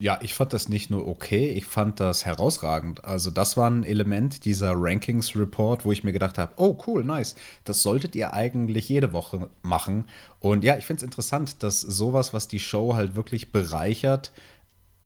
[0.00, 3.04] Ja, ich fand das nicht nur okay, ich fand das herausragend.
[3.04, 7.34] Also das war ein Element dieser Rankings-Report, wo ich mir gedacht habe, oh cool, nice,
[7.64, 10.04] das solltet ihr eigentlich jede Woche machen.
[10.38, 14.30] Und ja, ich finde es interessant, dass sowas, was die Show halt wirklich bereichert,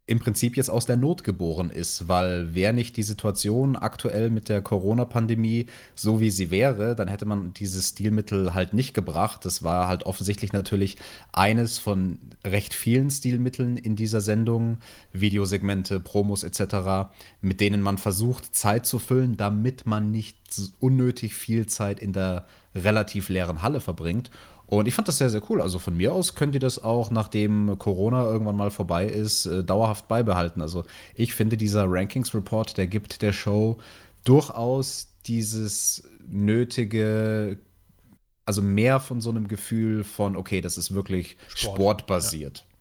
[0.04, 4.48] im Prinzip jetzt aus der Not geboren ist, weil wäre nicht die Situation aktuell mit
[4.48, 9.44] der Corona-Pandemie so wie sie wäre, dann hätte man dieses Stilmittel halt nicht gebracht.
[9.44, 10.96] Das war halt offensichtlich natürlich
[11.32, 14.78] eines von recht vielen Stilmitteln in dieser Sendung,
[15.12, 20.36] Videosegmente, Promos etc., mit denen man versucht, Zeit zu füllen, damit man nicht
[20.80, 24.30] unnötig viel Zeit in der relativ leeren Halle verbringt.
[24.78, 25.60] Und ich fand das sehr, sehr cool.
[25.60, 29.62] Also von mir aus könnt ihr das auch, nachdem Corona irgendwann mal vorbei ist, äh,
[29.62, 30.62] dauerhaft beibehalten.
[30.62, 33.76] Also ich finde, dieser Rankings-Report, der gibt der Show
[34.24, 37.58] durchaus dieses nötige,
[38.46, 42.58] also mehr von so einem Gefühl von, okay, das ist wirklich Sport, sportbasiert.
[42.60, 42.71] Ja.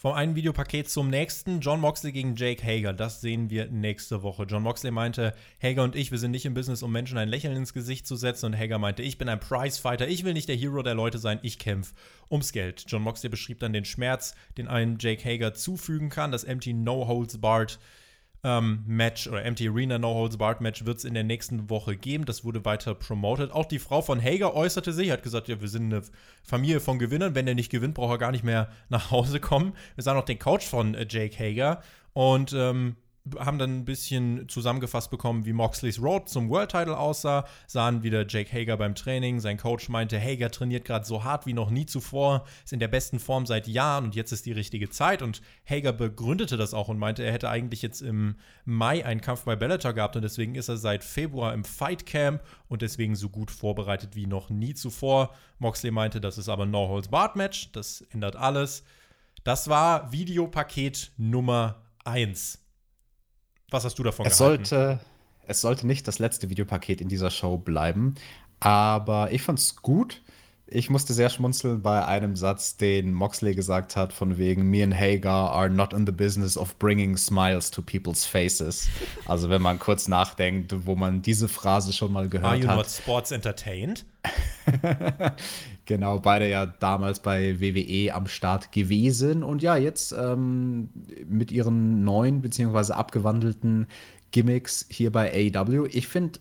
[0.00, 1.58] Vom einen Videopaket zum nächsten.
[1.58, 2.92] John Moxley gegen Jake Hager.
[2.92, 4.44] Das sehen wir nächste Woche.
[4.44, 7.56] John Moxley meinte, Hager und ich, wir sind nicht im Business, um Menschen ein Lächeln
[7.56, 8.46] ins Gesicht zu setzen.
[8.46, 10.06] Und Hager meinte, ich bin ein Prizefighter.
[10.06, 11.40] Ich will nicht der Hero der Leute sein.
[11.42, 11.94] Ich kämpfe
[12.30, 12.84] ums Geld.
[12.86, 16.30] John Moxley beschrieb dann den Schmerz, den ein Jake Hager zufügen kann.
[16.30, 17.80] Das Empty No Holds Barred
[18.44, 21.96] ähm, Match oder Empty Arena No Holds Barred Match wird es in der nächsten Woche
[21.96, 22.24] geben.
[22.24, 23.50] Das wurde weiter promoted.
[23.50, 26.02] Auch die Frau von Hager äußerte sich, hat gesagt, ja, wir sind eine
[26.42, 27.34] Familie von Gewinnern.
[27.34, 29.74] Wenn er nicht gewinnt, braucht er gar nicht mehr nach Hause kommen.
[29.96, 32.96] Wir sahen auch den Coach von äh, Jake Hager und ähm,
[33.38, 38.26] haben dann ein bisschen zusammengefasst bekommen, wie Moxleys Road zum World Title aussah, sahen wieder
[38.26, 39.40] Jake Hager beim Training.
[39.40, 42.88] Sein Coach meinte, Hager trainiert gerade so hart wie noch nie zuvor, ist in der
[42.88, 45.22] besten Form seit Jahren und jetzt ist die richtige Zeit.
[45.22, 49.44] Und Hager begründete das auch und meinte, er hätte eigentlich jetzt im Mai einen Kampf
[49.44, 53.28] bei Bellator gehabt und deswegen ist er seit Februar im Fight Camp und deswegen so
[53.28, 55.34] gut vorbereitet wie noch nie zuvor.
[55.58, 58.84] Moxley meinte, das ist aber ein No-Holds-Barred-Match, das ändert alles.
[59.44, 62.67] Das war Videopaket Nummer 1.
[63.70, 64.64] Was hast du davon es gehalten?
[64.64, 65.00] Sollte,
[65.46, 68.14] es sollte nicht das letzte Videopaket in dieser Show bleiben,
[68.60, 70.22] aber ich fand es gut.
[70.70, 74.94] Ich musste sehr schmunzeln bei einem Satz, den Moxley gesagt hat, von wegen Me and
[74.94, 78.86] Hagar are not in the business of bringing smiles to people's faces.
[79.24, 82.52] Also wenn man kurz nachdenkt, wo man diese Phrase schon mal gehört hat.
[82.52, 82.76] Are you hat.
[82.76, 84.04] not sports entertained?
[85.88, 90.90] genau, beide ja damals bei WWE am Start gewesen und ja, jetzt ähm,
[91.26, 93.88] mit ihren neuen beziehungsweise abgewandelten
[94.30, 95.86] Gimmicks hier bei AEW.
[95.90, 96.38] Ich finde,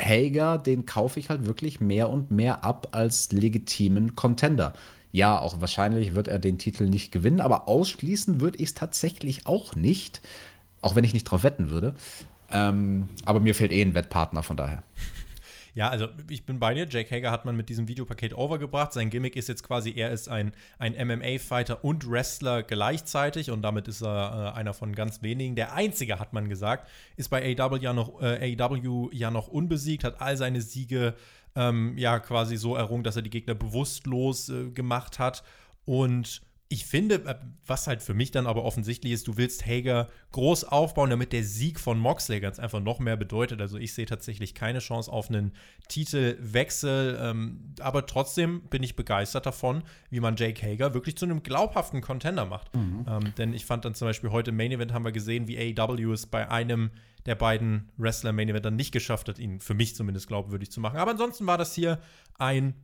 [0.00, 4.74] Hager, den kaufe ich halt wirklich mehr und mehr ab als legitimen Contender.
[5.10, 9.46] Ja, auch wahrscheinlich wird er den Titel nicht gewinnen, aber ausschließen würde ich es tatsächlich
[9.46, 10.20] auch nicht,
[10.82, 11.94] auch wenn ich nicht drauf wetten würde.
[12.50, 14.82] Ähm, aber mir fehlt eh ein Wettpartner, von daher.
[15.74, 16.86] Ja, also ich bin bei dir.
[16.88, 18.92] Jake Hager hat man mit diesem Videopaket overgebracht.
[18.92, 23.88] Sein Gimmick ist jetzt quasi, er ist ein, ein MMA-Fighter und Wrestler gleichzeitig und damit
[23.88, 25.56] ist er äh, einer von ganz wenigen.
[25.56, 30.04] Der einzige, hat man gesagt, ist bei AEW ja noch, äh, AEW ja noch unbesiegt,
[30.04, 31.14] hat all seine Siege
[31.56, 35.42] ähm, ja quasi so errungen, dass er die Gegner bewusstlos äh, gemacht hat
[35.86, 37.34] und ich finde, äh,
[37.66, 41.44] was halt für mich dann aber offensichtlich ist, du willst Hager groß aufbauen, damit der
[41.44, 43.60] Sieg von Moxley ganz einfach noch mehr bedeutet.
[43.60, 45.52] Also ich sehe tatsächlich keine Chance auf einen
[45.88, 51.42] Titelwechsel, ähm, aber trotzdem bin ich begeistert davon, wie man Jake Hager wirklich zu einem
[51.42, 52.74] glaubhaften Contender macht.
[52.74, 53.04] Mhm.
[53.06, 55.58] Ähm, denn ich fand dann zum Beispiel heute im Main Event haben wir gesehen, wie
[55.78, 56.90] AEW es bei einem
[57.26, 60.80] der beiden Wrestler Main Event dann nicht geschafft hat, ihn für mich zumindest glaubwürdig zu
[60.80, 60.96] machen.
[60.96, 62.00] Aber ansonsten war das hier
[62.38, 62.74] ein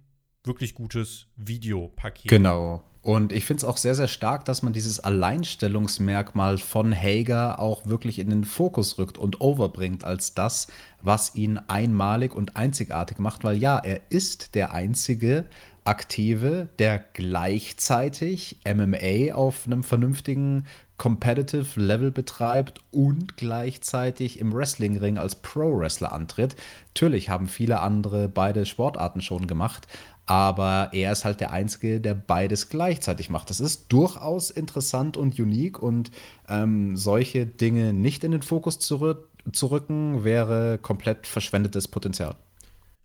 [0.45, 2.29] wirklich gutes Videopaket.
[2.29, 2.85] Genau.
[3.01, 7.87] Und ich finde es auch sehr, sehr stark, dass man dieses Alleinstellungsmerkmal von Hager auch
[7.87, 10.67] wirklich in den Fokus rückt und overbringt als das,
[11.01, 13.45] was ihn einmalig und einzigartig macht.
[13.45, 15.45] Weil ja, er ist der einzige
[15.85, 20.67] Aktive, der gleichzeitig MMA auf einem vernünftigen
[20.99, 26.57] Competitive Level betreibt und gleichzeitig im Wrestlingring als Pro-Wrestler antritt.
[26.89, 29.87] Natürlich haben viele andere beide Sportarten schon gemacht,
[30.29, 33.49] aber er ist halt der Einzige, der beides gleichzeitig macht.
[33.49, 36.11] Das ist durchaus interessant und unique und
[36.51, 39.17] ähm, solche Dinge nicht in den Fokus zu,
[39.53, 42.37] zu rücken, wäre komplett verschwendetes Potenzial.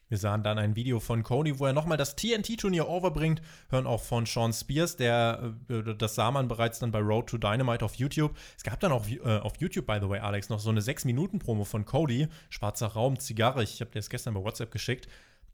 [0.09, 3.41] Wir sahen dann ein Video von Cody, wo er nochmal das TNT-Turnier overbringt.
[3.69, 7.37] Hören auch von Sean Spears, der äh, das sah man bereits dann bei Road to
[7.37, 8.35] Dynamite auf YouTube.
[8.57, 11.63] Es gab dann auch äh, auf YouTube, by the way, Alex, noch so eine 6-Minuten-Promo
[11.63, 12.27] von Cody.
[12.49, 13.63] Schwarzer Raum, Zigarre.
[13.63, 15.07] Ich habe dir das gestern bei WhatsApp geschickt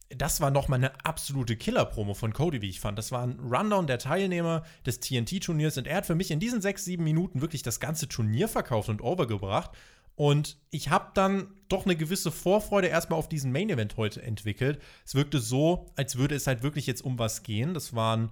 [0.09, 2.97] das war nochmal eine absolute Killer-Promo von Cody, wie ich fand.
[2.97, 6.61] Das war ein Rundown der Teilnehmer des TNT-Turniers und er hat für mich in diesen
[6.61, 9.71] sechs, sieben Minuten wirklich das ganze Turnier verkauft und overgebracht.
[10.15, 14.81] Und ich habe dann doch eine gewisse Vorfreude erstmal auf diesen Main-Event heute entwickelt.
[15.05, 17.73] Es wirkte so, als würde es halt wirklich jetzt um was gehen.
[17.73, 18.31] Das waren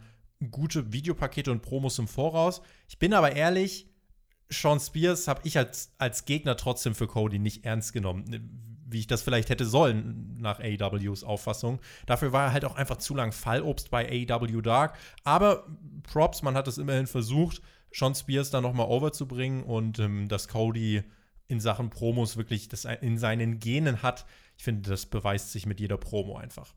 [0.52, 2.62] gute Videopakete und Promos im Voraus.
[2.90, 3.88] Ich bin aber ehrlich,
[4.50, 8.26] Sean Spears habe ich als, als Gegner trotzdem für Cody nicht ernst genommen
[8.90, 11.80] wie ich das vielleicht hätte sollen, nach AEWs Auffassung.
[12.06, 14.98] Dafür war er halt auch einfach zu lang Fallobst bei AEW Dark.
[15.24, 15.68] Aber
[16.04, 21.04] Props, man hat es immerhin versucht, Sean Spears da nochmal overzubringen und ähm, dass Cody
[21.48, 24.26] in Sachen Promos wirklich das in seinen Genen hat.
[24.58, 26.74] Ich finde, das beweist sich mit jeder Promo einfach.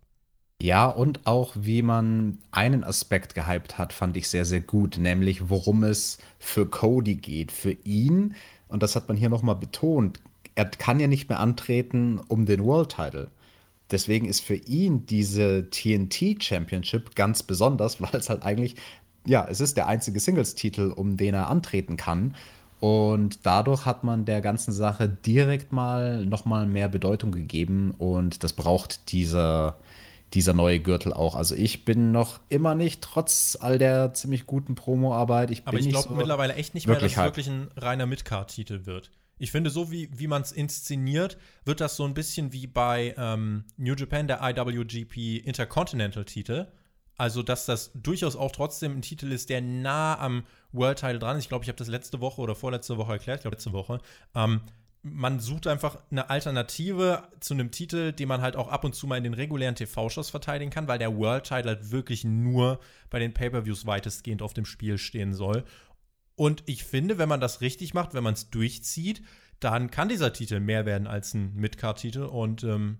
[0.62, 5.48] Ja, und auch wie man einen Aspekt gehypt hat, fand ich sehr, sehr gut, nämlich
[5.48, 7.50] worum es für Cody geht.
[7.50, 8.34] Für ihn,
[8.68, 10.20] und das hat man hier nochmal betont,
[10.54, 13.30] er kann ja nicht mehr antreten um den World Title.
[13.90, 18.76] Deswegen ist für ihn diese TNT Championship ganz besonders, weil es halt eigentlich,
[19.26, 22.36] ja, es ist der einzige Singles-Titel, um den er antreten kann.
[22.78, 28.54] Und dadurch hat man der ganzen Sache direkt mal nochmal mehr Bedeutung gegeben und das
[28.54, 29.76] braucht dieser,
[30.32, 31.34] dieser neue Gürtel auch.
[31.34, 35.90] Also ich bin noch immer nicht, trotz all der ziemlich guten Promo-Arbeit, ich Aber ich
[35.90, 39.10] glaube so mittlerweile echt nicht mehr, dass es wirklich ein reiner Midcard-Titel wird.
[39.40, 43.14] Ich finde, so wie, wie man es inszeniert, wird das so ein bisschen wie bei
[43.16, 46.66] ähm, New Japan, der IWGP Intercontinental-Titel.
[47.16, 51.44] Also, dass das durchaus auch trotzdem ein Titel ist, der nah am World-Title dran ist.
[51.44, 53.98] Ich glaube, ich habe das letzte Woche oder vorletzte Woche erklärt, ich glaube, letzte Woche.
[54.34, 54.60] Ähm,
[55.02, 59.06] man sucht einfach eine Alternative zu einem Titel, den man halt auch ab und zu
[59.06, 63.18] mal in den regulären TV-Shows verteidigen kann, weil der World Title halt wirklich nur bei
[63.18, 65.64] den Pay-per-Views weitestgehend auf dem Spiel stehen soll.
[66.40, 69.22] Und ich finde, wenn man das richtig macht, wenn man es durchzieht,
[69.58, 72.22] dann kann dieser Titel mehr werden als ein Midcard-Titel.
[72.22, 72.96] Und ähm,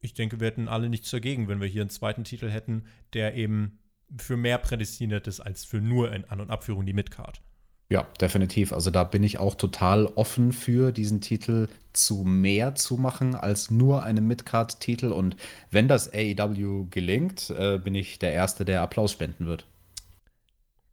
[0.00, 3.34] ich denke, wir hätten alle nichts dagegen, wenn wir hier einen zweiten Titel hätten, der
[3.34, 3.78] eben
[4.16, 7.42] für mehr prädestiniert ist als für nur in An- und Abführung die Midcard.
[7.90, 8.72] Ja, definitiv.
[8.72, 13.70] Also da bin ich auch total offen für, diesen Titel zu mehr zu machen als
[13.70, 15.12] nur einen Midcard-Titel.
[15.12, 15.36] Und
[15.70, 19.66] wenn das AEW gelingt, äh, bin ich der Erste, der Applaus spenden wird.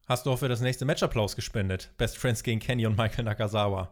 [0.07, 1.89] Hast du auch für das nächste Match Applaus gespendet?
[1.97, 3.91] Best Friends gegen Kenny und Michael Nakazawa.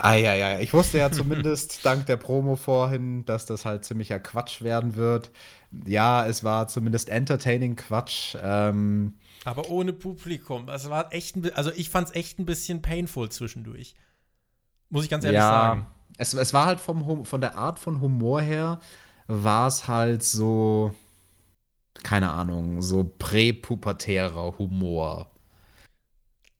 [0.00, 0.58] Ah, ja, ja.
[0.58, 5.30] Ich wusste ja zumindest dank der Promo vorhin, dass das halt ziemlicher Quatsch werden wird.
[5.84, 8.36] Ja, es war zumindest entertaining Quatsch.
[8.42, 10.70] Ähm, Aber ohne Publikum.
[10.70, 13.94] Es war echt ein, also ich fand es echt ein bisschen painful zwischendurch.
[14.88, 15.86] Muss ich ganz ehrlich ja, sagen.
[16.16, 18.80] Es, es war halt vom, von der Art von Humor her,
[19.26, 20.94] war es halt so,
[22.02, 25.33] keine Ahnung, so präpubertärer Humor.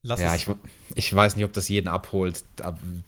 [0.07, 0.45] Lass ja, ich,
[0.93, 2.43] ich weiß nicht, ob das jeden abholt,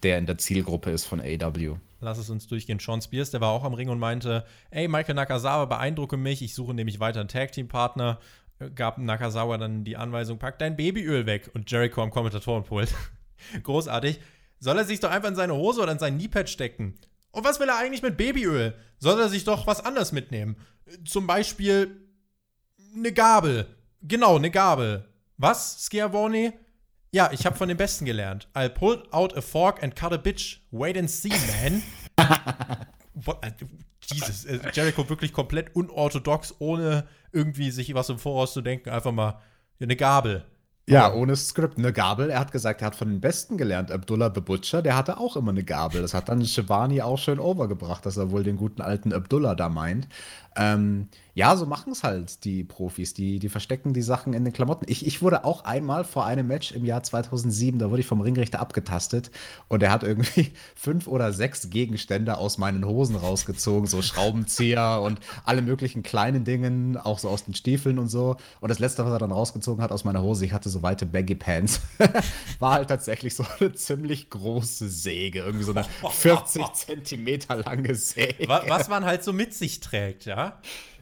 [0.01, 1.75] der in der Zielgruppe ist von AW.
[1.99, 2.79] Lass es uns durchgehen.
[2.79, 6.41] Sean Spears, der war auch am Ring und meinte: Ey, Michael Nakazawa, beeindrucke mich.
[6.41, 8.19] Ich suche nämlich weiter einen Tag-Team-Partner.
[8.73, 11.51] Gab Nakazawa dann die Anweisung: Pack dein Babyöl weg.
[11.53, 12.91] Und Jericho am Kommentatorenpult.
[13.63, 14.19] Großartig.
[14.59, 16.95] Soll er sich doch einfach in seine Hose oder in sein Kneepad stecken?
[17.29, 18.73] Und was will er eigentlich mit Babyöl?
[18.97, 20.57] Soll er sich doch was anderes mitnehmen?
[21.05, 21.95] Zum Beispiel
[22.95, 23.67] eine Gabel.
[24.01, 25.05] Genau, eine Gabel.
[25.37, 26.53] Was, Schiavone?
[27.17, 28.47] Ja, ich habe von den Besten gelernt.
[28.53, 30.61] I'll pull out a fork and cut a bitch.
[30.69, 31.81] Wait and see, man.
[33.15, 33.53] What, äh,
[34.03, 38.91] Jesus, äh, Jericho wirklich komplett unorthodox, ohne irgendwie sich was im Voraus zu denken.
[38.91, 39.41] Einfach mal
[39.79, 40.45] eine Gabel.
[40.87, 41.79] Ja, ohne Skript.
[41.79, 42.29] Eine Gabel.
[42.29, 43.91] Er hat gesagt, er hat von den Besten gelernt.
[43.91, 46.03] Abdullah the Butcher, der hatte auch immer eine Gabel.
[46.03, 49.69] Das hat dann Shivani auch schön overgebracht, dass er wohl den guten alten Abdullah da
[49.69, 50.07] meint.
[50.55, 53.13] Ähm, Ja, so machen es halt die Profis.
[53.13, 54.85] Die, die verstecken die Sachen in den Klamotten.
[54.89, 58.21] Ich, ich wurde auch einmal vor einem Match im Jahr 2007, da wurde ich vom
[58.21, 59.29] Ringrichter abgetastet
[59.67, 65.19] und er hat irgendwie fünf oder sechs Gegenstände aus meinen Hosen rausgezogen, so Schraubenzieher und
[65.45, 68.37] alle möglichen kleinen Dingen, auch so aus den Stiefeln und so.
[68.59, 71.05] Und das letzte, was er dann rausgezogen hat aus meiner Hose, ich hatte so weite
[71.05, 71.81] Baggy Pants,
[72.59, 78.47] war halt tatsächlich so eine ziemlich große Säge, irgendwie so eine 40 Zentimeter lange Säge.
[78.47, 80.57] Was man halt so mit sich trägt, ja?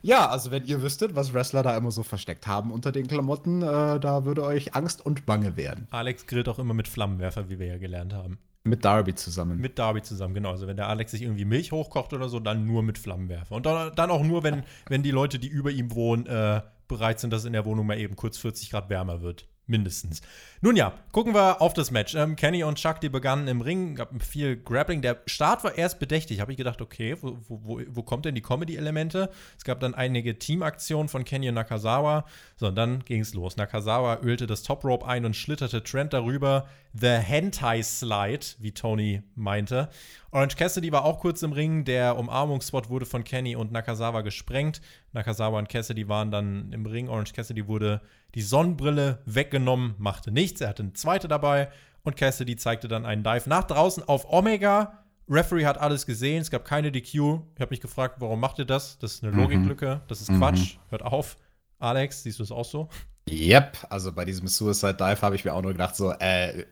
[0.05, 3.63] Ja, also wenn ihr wüsstet, was Wrestler da immer so versteckt haben unter den Klamotten,
[3.63, 5.87] äh, da würde euch Angst und Bange werden.
[5.89, 8.37] Alex grillt auch immer mit Flammenwerfer, wie wir ja gelernt haben.
[8.63, 9.59] Mit Darby zusammen.
[9.59, 10.51] Mit Darby zusammen, genau.
[10.51, 13.55] Also wenn der Alex sich irgendwie Milch hochkocht oder so, dann nur mit Flammenwerfer.
[13.55, 17.19] Und dann, dann auch nur, wenn, wenn die Leute, die über ihm wohnen, äh, bereit
[17.19, 19.47] sind, dass in der Wohnung mal eben kurz 40 Grad wärmer wird.
[19.67, 20.21] Mindestens.
[20.61, 22.13] Nun ja, gucken wir auf das Match.
[22.13, 25.01] Ähm, Kenny und Chuck, die begannen im Ring, gab viel Grappling.
[25.01, 26.39] Der Start war erst bedächtig.
[26.39, 29.31] Habe ich gedacht, okay, wo, wo, wo kommt denn die Comedy-Elemente?
[29.57, 32.25] Es gab dann einige Teamaktionen von Kenny und Nakazawa.
[32.57, 33.57] So, und dann ging es los.
[33.57, 36.67] Nakazawa ölte das Top Rope ein und schlitterte Trent darüber.
[36.93, 39.89] The Hentai Slide, wie Tony meinte.
[40.31, 41.85] Orange Cassidy war auch kurz im Ring.
[41.85, 44.79] Der Umarmungsspot wurde von Kenny und Nakazawa gesprengt.
[45.11, 47.09] Nakazawa und Cassidy waren dann im Ring.
[47.09, 48.01] Orange Cassidy wurde
[48.35, 50.61] die Sonnenbrille weggenommen, machte nichts.
[50.61, 51.69] Er hatte eine zweite dabei
[52.03, 55.05] und Cassidy zeigte dann einen Dive nach draußen auf Omega.
[55.27, 57.07] Referee hat alles gesehen, es gab keine DQ.
[57.07, 58.99] Ich habe mich gefragt, warum macht ihr das?
[58.99, 59.39] Das ist eine mhm.
[59.39, 60.75] Logiklücke, das ist Quatsch.
[60.75, 60.79] Mhm.
[60.89, 61.37] Hört auf.
[61.79, 62.89] Alex, siehst du es auch so?
[63.27, 66.65] Yep, also bei diesem Suicide Dive habe ich mir auch nur gedacht, so, äh,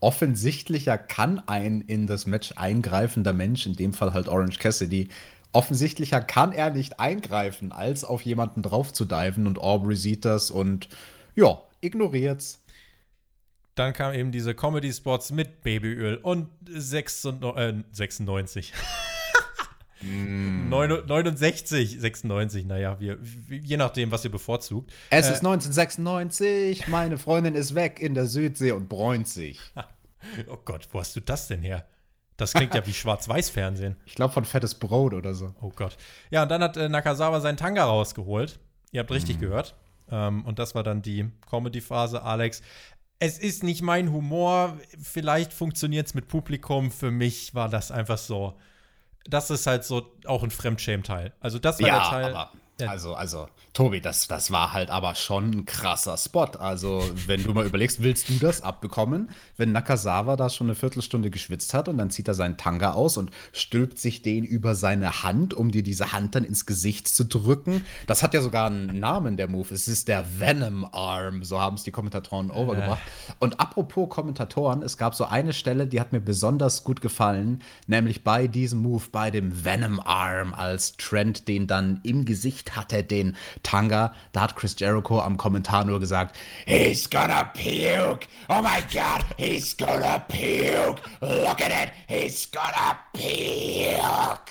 [0.00, 5.08] offensichtlicher kann ein in das Match eingreifender Mensch, in dem Fall halt Orange Cassidy,
[5.52, 10.50] offensichtlicher kann er nicht eingreifen, als auf jemanden drauf zu diven und Aubrey sieht das
[10.50, 10.88] und
[11.34, 12.62] ja, ignoriert's.
[13.74, 18.72] Dann kamen eben diese Comedy-Spots mit Babyöl und 96.
[20.00, 20.68] Äh, mm.
[20.68, 24.92] 69, 96, naja, wir, je nachdem, was ihr bevorzugt.
[25.10, 29.60] Es äh, ist 1996, meine Freundin ist weg in der Südsee und bräunt sich.
[30.48, 31.86] oh Gott, wo hast du das denn her?
[32.38, 33.96] Das klingt ja wie Schwarz-Weiß-Fernsehen.
[34.06, 35.54] Ich glaube von fettes Brot oder so.
[35.60, 35.96] Oh Gott.
[36.30, 38.60] Ja, und dann hat äh, Nakazawa seinen Tanga rausgeholt.
[38.92, 39.40] Ihr habt richtig mm.
[39.40, 39.74] gehört.
[40.08, 42.22] Ähm, und das war dann die Comedy-Phase.
[42.22, 42.62] Alex,
[43.18, 44.78] es ist nicht mein Humor.
[45.02, 46.92] Vielleicht funktioniert es mit Publikum.
[46.92, 48.56] Für mich war das einfach so.
[49.24, 51.32] Das ist halt so auch ein Fremdschämen-Teil.
[51.40, 52.34] Also, das war ja, der Teil.
[52.36, 52.52] Aber
[52.86, 56.46] also, also, Tobi, das, das war halt aber schon ein krasser Spot.
[56.58, 61.30] Also, wenn du mal überlegst, willst du das abbekommen, wenn Nakazawa da schon eine Viertelstunde
[61.30, 65.22] geschwitzt hat und dann zieht er seinen Tanga aus und stülpt sich den über seine
[65.22, 67.84] Hand, um dir diese Hand dann ins Gesicht zu drücken.
[68.06, 69.74] Das hat ja sogar einen Namen, der Move.
[69.74, 73.00] Es ist der Venom Arm, so haben es die Kommentatoren overgebracht.
[73.00, 73.32] Äh.
[73.38, 78.22] Und apropos Kommentatoren, es gab so eine Stelle, die hat mir besonders gut gefallen, nämlich
[78.22, 83.02] bei diesem Move, bei dem Venom Arm, als Trent den dann im Gesicht hat er
[83.02, 84.14] den Tanga.
[84.32, 88.26] Da hat Chris Jericho am Kommentar nur gesagt, He's gonna puke.
[88.48, 91.00] Oh my God, he's gonna puke.
[91.20, 94.50] Look at it, he's gonna puke.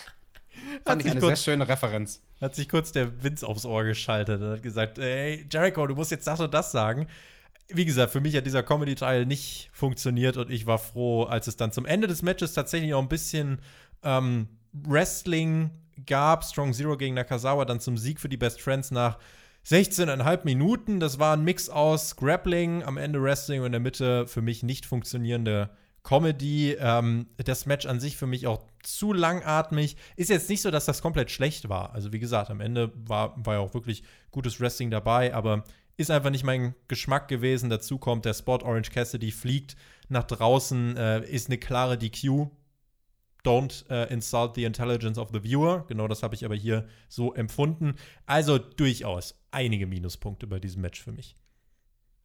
[0.85, 2.21] Fand ich eine kurz, sehr schöne Referenz.
[2.41, 6.11] Hat sich kurz der Vince aufs Ohr geschaltet und hat gesagt, hey Jericho, du musst
[6.11, 7.07] jetzt das und das sagen.
[7.69, 11.57] Wie gesagt, für mich hat dieser Comedy-Teil nicht funktioniert und ich war froh, als es
[11.57, 13.59] dann zum Ende des Matches tatsächlich auch ein bisschen
[14.03, 15.71] ähm, Wrestling
[16.05, 16.43] gab.
[16.43, 19.17] Strong Zero gegen Nakazawa dann zum Sieg für die Best Friends nach
[19.65, 20.99] 16,5 Minuten.
[20.99, 24.63] Das war ein Mix aus Grappling, am Ende Wrestling und in der Mitte für mich
[24.63, 25.69] nicht funktionierende
[26.03, 26.77] Comedy.
[26.79, 29.97] Ähm, das Match an sich für mich auch zu langatmig.
[30.15, 31.93] Ist jetzt nicht so, dass das komplett schlecht war.
[31.93, 35.65] Also, wie gesagt, am Ende war, war ja auch wirklich gutes Wrestling dabei, aber
[35.97, 37.69] ist einfach nicht mein Geschmack gewesen.
[37.69, 39.75] Dazu kommt der Spot Orange Cassidy fliegt
[40.07, 42.47] nach draußen, äh, ist eine klare DQ
[43.47, 45.85] don't uh, insult the intelligence of the viewer.
[45.87, 47.95] Genau das habe ich aber hier so empfunden.
[48.25, 51.37] Also durchaus einige Minuspunkte bei diesem Match für mich.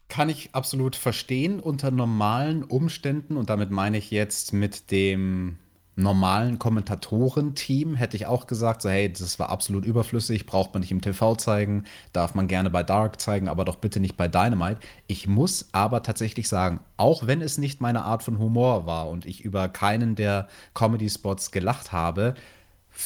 [0.09, 5.59] Kann ich absolut verstehen unter normalen Umständen und damit meine ich jetzt mit dem
[5.95, 10.91] normalen Kommentatorenteam hätte ich auch gesagt, so hey, das war absolut überflüssig, braucht man nicht
[10.91, 14.81] im TV zeigen, darf man gerne bei Dark zeigen, aber doch bitte nicht bei Dynamite.
[15.07, 19.27] Ich muss aber tatsächlich sagen, auch wenn es nicht meine Art von Humor war und
[19.27, 22.35] ich über keinen der Comedy-Spots gelacht habe,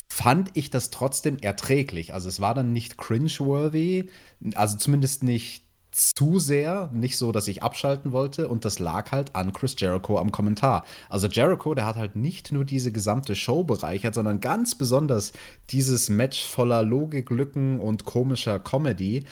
[0.09, 2.15] fand ich das trotzdem erträglich.
[2.15, 4.11] Also es war dann nicht cringe-worthy,
[4.55, 5.66] also zumindest nicht
[5.97, 10.19] zu sehr, nicht so, dass ich abschalten wollte und das lag halt an Chris Jericho
[10.19, 10.85] am Kommentar.
[11.09, 15.33] Also Jericho, der hat halt nicht nur diese gesamte Show bereichert, sondern ganz besonders
[15.71, 19.25] dieses Match voller Logiklücken und komischer Comedy.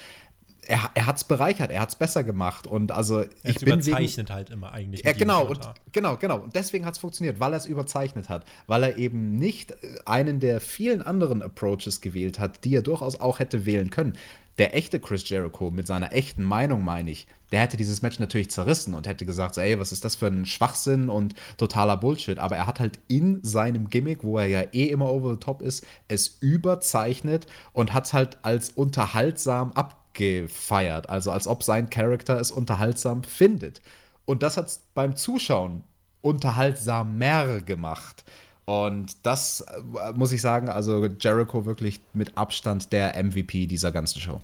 [0.66, 2.66] er, er hat es bereichert, er hat es besser gemacht.
[2.66, 5.04] Und also er ich bin überzeichnet wegen, halt immer eigentlich.
[5.04, 5.60] Ja, genau, und,
[5.92, 6.38] genau, genau.
[6.38, 8.44] Und deswegen hat es funktioniert, weil er es überzeichnet hat.
[8.66, 13.20] Weil er eben nicht äh, einen der vielen anderen Approaches gewählt hat, die er durchaus
[13.20, 14.16] auch hätte wählen können.
[14.58, 18.50] Der echte Chris Jericho mit seiner echten Meinung, meine ich, der hätte dieses Match natürlich
[18.50, 22.38] zerrissen und hätte gesagt, ey, was ist das für ein Schwachsinn und totaler Bullshit.
[22.38, 25.62] Aber er hat halt in seinem Gimmick, wo er ja eh immer over the top
[25.62, 31.08] ist, es überzeichnet und hat es halt als unterhaltsam ab gefeiert.
[31.08, 33.82] Also als ob sein Charakter es unterhaltsam findet.
[34.24, 35.84] Und das hat es beim Zuschauen
[36.22, 38.24] unterhaltsamer gemacht.
[38.64, 44.20] Und das äh, muss ich sagen, also Jericho wirklich mit Abstand der MVP dieser ganzen
[44.20, 44.40] Show.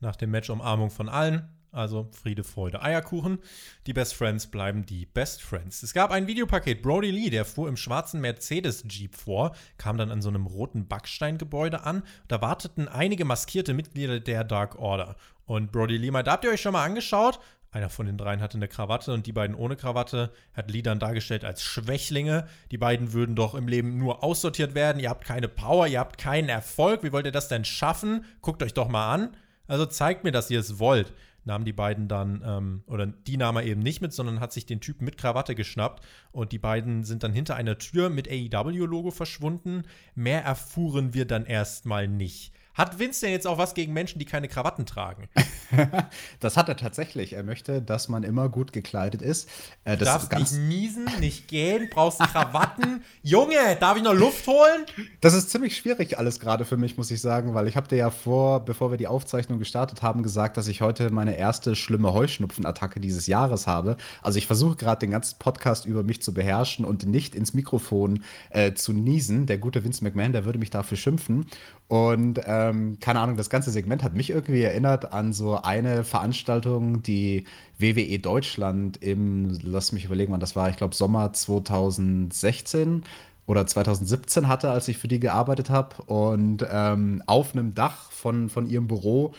[0.00, 3.38] Nach dem Match Umarmung von allen, also Friede, Freude, Eierkuchen.
[3.86, 5.82] Die Best Friends bleiben die Best Friends.
[5.82, 6.82] Es gab ein Videopaket.
[6.82, 11.84] Brody Lee, der fuhr im schwarzen Mercedes-Jeep vor, kam dann an so einem roten Backsteingebäude
[11.84, 12.02] an.
[12.28, 15.16] Da warteten einige maskierte Mitglieder der Dark Order.
[15.44, 17.40] Und Brody Lee meinte, habt ihr euch schon mal angeschaut?
[17.72, 20.98] Einer von den dreien hatte eine Krawatte und die beiden ohne Krawatte hat Lee dann
[20.98, 22.48] dargestellt als Schwächlinge.
[22.70, 25.00] Die beiden würden doch im Leben nur aussortiert werden.
[25.00, 27.02] Ihr habt keine Power, ihr habt keinen Erfolg.
[27.04, 28.24] Wie wollt ihr das denn schaffen?
[28.40, 29.36] Guckt euch doch mal an.
[29.68, 31.12] Also zeigt mir, dass ihr es wollt
[31.44, 34.66] nahmen die beiden dann, ähm, oder die nahm er eben nicht mit, sondern hat sich
[34.66, 39.10] den Typen mit Krawatte geschnappt und die beiden sind dann hinter einer Tür mit AEW-Logo
[39.10, 39.84] verschwunden.
[40.14, 42.52] Mehr erfuhren wir dann erstmal nicht.
[42.74, 45.28] Hat Vince denn jetzt auch was gegen Menschen, die keine Krawatten tragen?
[46.40, 47.32] das hat er tatsächlich.
[47.32, 49.48] Er möchte, dass man immer gut gekleidet ist.
[49.84, 53.02] Äh, du darfst nicht niesen, nicht gehen, brauchst Krawatten.
[53.22, 54.86] Junge, darf ich noch Luft holen?
[55.20, 57.96] Das ist ziemlich schwierig alles gerade für mich, muss ich sagen, weil ich habe dir
[57.96, 62.12] ja vor, bevor wir die Aufzeichnung gestartet haben, gesagt, dass ich heute meine erste schlimme
[62.12, 63.96] Heuschnupfenattacke dieses Jahres habe.
[64.22, 68.24] Also ich versuche gerade den ganzen Podcast über mich zu beherrschen und nicht ins Mikrofon
[68.50, 69.46] äh, zu niesen.
[69.46, 71.46] Der gute Vince McMahon, der würde mich dafür schimpfen.
[71.88, 72.38] Und
[72.68, 77.44] ähm, keine Ahnung, das ganze Segment hat mich irgendwie erinnert an so eine Veranstaltung, die
[77.78, 83.04] WWE Deutschland im, lass mich überlegen, wann das war, ich glaube Sommer 2016
[83.46, 86.02] oder 2017 hatte, als ich für die gearbeitet habe.
[86.04, 89.32] Und ähm, auf einem Dach von, von ihrem Büro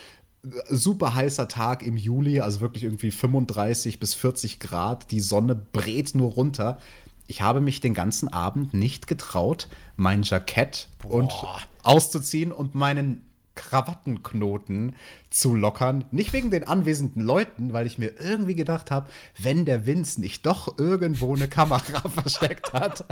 [0.69, 5.11] super heißer Tag im Juli, also wirklich irgendwie 35 bis 40 Grad.
[5.11, 6.79] Die Sonne brät nur runter.
[7.31, 11.13] Ich habe mich den ganzen Abend nicht getraut, mein Jackett Boah.
[11.13, 11.33] und
[11.81, 13.25] auszuziehen und meinen
[13.55, 14.95] Krawattenknoten
[15.29, 16.05] zu lockern.
[16.11, 20.45] Nicht wegen den anwesenden Leuten, weil ich mir irgendwie gedacht habe, wenn der Vince nicht
[20.45, 23.05] doch irgendwo eine Kamera versteckt hat,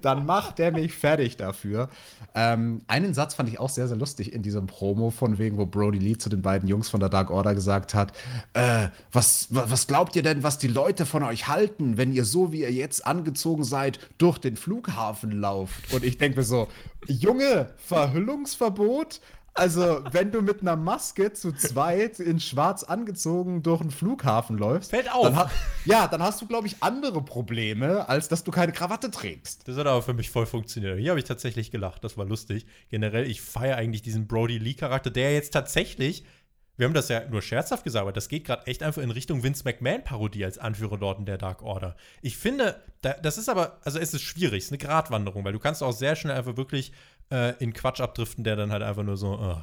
[0.00, 1.90] dann macht der mich fertig dafür.
[2.34, 5.66] Ähm, einen Satz fand ich auch sehr, sehr lustig in diesem Promo, von wegen, wo
[5.66, 8.12] Brody Lee zu den beiden Jungs von der Dark Order gesagt hat:
[8.52, 12.52] äh, was, was glaubt ihr denn, was die Leute von euch halten, wenn ihr so,
[12.52, 15.92] wie ihr jetzt angezogen seid, durch den Flughafen lauft?
[15.92, 16.68] Und ich denke mir so:
[17.06, 19.20] Junge, Verhüllungsverbot?
[19.56, 24.90] Also, wenn du mit einer Maske zu zweit in schwarz angezogen durch einen Flughafen läufst,
[24.90, 25.32] fällt auf.
[25.32, 25.48] Dann
[25.84, 29.68] ja, dann hast du, glaube ich, andere Probleme, als dass du keine Krawatte trägst.
[29.68, 30.98] Das hat aber für mich voll funktioniert.
[30.98, 32.66] Hier habe ich tatsächlich gelacht, das war lustig.
[32.90, 36.24] Generell, ich feiere eigentlich diesen Brody Lee-Charakter, der jetzt tatsächlich
[36.76, 39.42] wir haben das ja nur scherzhaft gesagt, aber das geht gerade echt einfach in Richtung
[39.42, 41.96] Vince McMahon-Parodie als Anführer dort in der Dark Order.
[42.20, 45.60] Ich finde, das ist aber, also es ist schwierig, es ist eine Gratwanderung, weil du
[45.60, 46.92] kannst auch sehr schnell einfach wirklich
[47.30, 49.62] äh, in Quatsch abdriften, der dann halt einfach nur so, oh,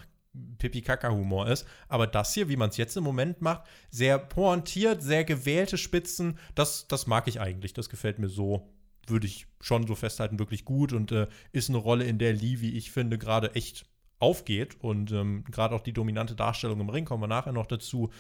[0.57, 1.68] Pipi-Kaka-Humor ist.
[1.88, 6.38] Aber das hier, wie man es jetzt im Moment macht, sehr pointiert, sehr gewählte Spitzen,
[6.55, 7.74] das, das mag ich eigentlich.
[7.74, 8.70] Das gefällt mir so,
[9.07, 12.62] würde ich schon so festhalten, wirklich gut und äh, ist eine Rolle, in der Lee,
[12.62, 13.86] wie ich finde, gerade echt
[14.20, 14.78] aufgeht.
[14.80, 18.12] Und ähm, gerade auch die dominante Darstellung im Ring, kommen wir nachher noch dazu,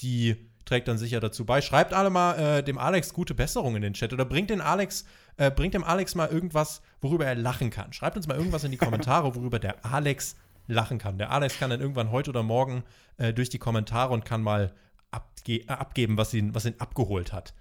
[0.00, 1.60] die trägt dann sicher dazu bei.
[1.60, 5.04] Schreibt alle mal äh, dem Alex gute Besserung in den Chat oder bringt den Alex,
[5.36, 7.92] äh, bringt dem Alex mal irgendwas, worüber er lachen kann.
[7.92, 11.18] Schreibt uns mal irgendwas in die Kommentare, worüber der Alex lachen kann.
[11.18, 12.84] Der Alex kann dann irgendwann heute oder morgen
[13.16, 14.72] äh, durch die Kommentare und kann mal
[15.10, 17.54] abge abgeben, was ihn, was ihn abgeholt hat.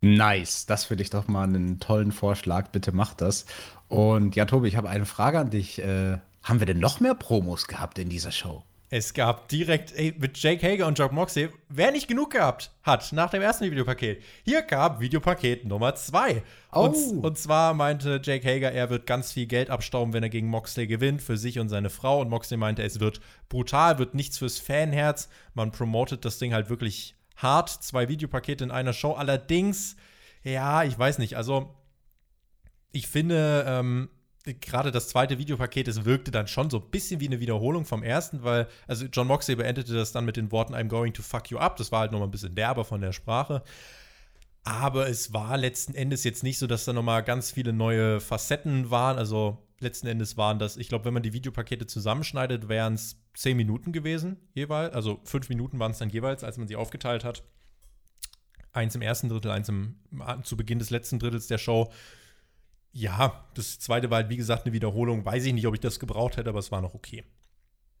[0.00, 2.68] Nice, das finde ich doch mal einen tollen Vorschlag.
[2.68, 3.46] Bitte mach das.
[3.88, 5.80] Und ja, Tobi, ich habe eine Frage an dich.
[5.80, 8.62] Äh, haben wir denn noch mehr Promos gehabt in dieser Show?
[8.90, 13.12] Es gab direkt ey, mit Jake Hager und Jock Moxley, wer nicht genug gehabt hat
[13.12, 14.22] nach dem ersten Videopaket.
[14.44, 16.42] Hier gab Videopaket Nummer zwei.
[16.72, 16.84] Oh.
[16.84, 20.48] Und, und, zwar meinte Jake Hager, er wird ganz viel Geld abstauben, wenn er gegen
[20.48, 22.22] Moxley gewinnt, für sich und seine Frau.
[22.22, 23.20] Und Moxley meinte, es wird
[23.50, 25.28] brutal, wird nichts fürs Fanherz.
[25.52, 27.68] Man promotet das Ding halt wirklich hart.
[27.68, 29.12] Zwei Videopakete in einer Show.
[29.12, 29.96] Allerdings,
[30.42, 31.74] ja, ich weiß nicht, also
[32.90, 34.08] ich finde, ähm,
[34.54, 38.02] gerade das zweite Videopaket, es wirkte dann schon so ein bisschen wie eine Wiederholung vom
[38.02, 41.50] ersten, weil, also John Moxley beendete das dann mit den Worten I'm going to fuck
[41.50, 41.76] you up.
[41.76, 43.62] Das war halt nochmal ein bisschen derber von der Sprache.
[44.64, 48.90] Aber es war letzten Endes jetzt nicht so, dass da nochmal ganz viele neue Facetten
[48.90, 49.16] waren.
[49.16, 53.56] Also letzten Endes waren das, ich glaube, wenn man die Videopakete zusammenschneidet, wären es zehn
[53.56, 54.94] Minuten gewesen jeweils.
[54.94, 57.44] Also fünf Minuten waren es dann jeweils, als man sie aufgeteilt hat.
[58.72, 59.96] Eins im ersten Drittel, eins im,
[60.42, 61.90] zu Beginn des letzten Drittels der Show.
[62.92, 65.24] Ja, das zweite war halt, wie gesagt, eine Wiederholung.
[65.24, 67.24] Weiß ich nicht, ob ich das gebraucht hätte, aber es war noch okay.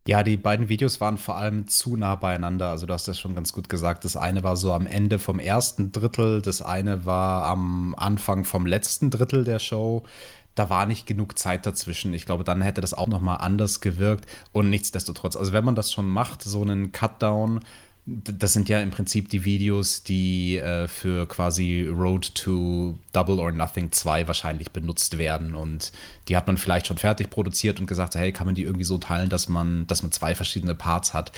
[0.06, 2.70] Ja, die beiden Videos waren vor allem zu nah beieinander.
[2.70, 4.06] Also, du hast das schon ganz gut gesagt.
[4.06, 8.64] Das eine war so am Ende vom ersten Drittel, das eine war am Anfang vom
[8.64, 10.04] letzten Drittel der Show.
[10.54, 12.14] Da war nicht genug Zeit dazwischen.
[12.14, 14.26] Ich glaube, dann hätte das auch noch mal anders gewirkt.
[14.52, 17.60] Und nichtsdestotrotz, also wenn man das schon macht, so einen Cutdown,
[18.08, 23.52] das sind ja im Prinzip die Videos, die äh, für quasi Road to Double or
[23.52, 25.54] Nothing 2 wahrscheinlich benutzt werden.
[25.54, 25.92] Und
[26.28, 28.96] die hat man vielleicht schon fertig produziert und gesagt, hey, kann man die irgendwie so
[28.96, 31.32] teilen, dass man, dass man zwei verschiedene Parts hat.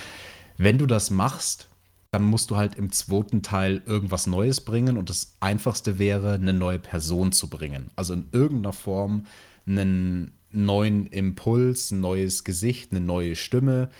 [0.59, 1.69] Wenn du das machst,
[2.13, 4.97] dann musst du halt im zweiten Teil irgendwas Neues bringen.
[4.97, 7.91] Und das Einfachste wäre, eine neue Person zu bringen.
[7.97, 9.27] Also in irgendeiner Form
[9.67, 13.91] einen neuen Impuls, ein neues Gesicht, eine neue Stimme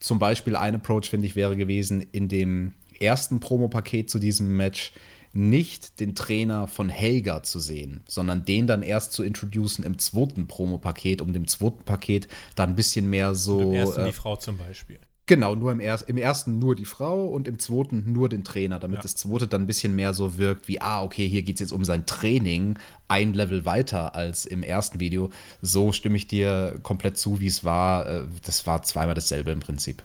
[0.00, 4.92] zum Beispiel ein Approach, finde ich, wäre gewesen, in dem ersten Promo-Paket zu diesem Match
[5.32, 10.48] nicht den Trainer von Helga zu sehen, sondern den dann erst zu introducen im zweiten
[10.48, 12.26] Promo-Paket, um dem zweiten Paket
[12.56, 13.60] dann ein bisschen mehr so.
[13.60, 14.98] Im ersten äh, die Frau zum Beispiel.
[15.30, 18.80] Genau, nur im, er im ersten nur die Frau und im zweiten nur den Trainer,
[18.80, 19.02] damit ja.
[19.02, 21.72] das zweite dann ein bisschen mehr so wirkt wie, ah, okay, hier geht es jetzt
[21.72, 22.76] um sein Training,
[23.06, 25.30] ein Level weiter als im ersten Video.
[25.62, 28.08] So stimme ich dir komplett zu, wie es war.
[28.08, 30.02] Äh, das war zweimal dasselbe im Prinzip.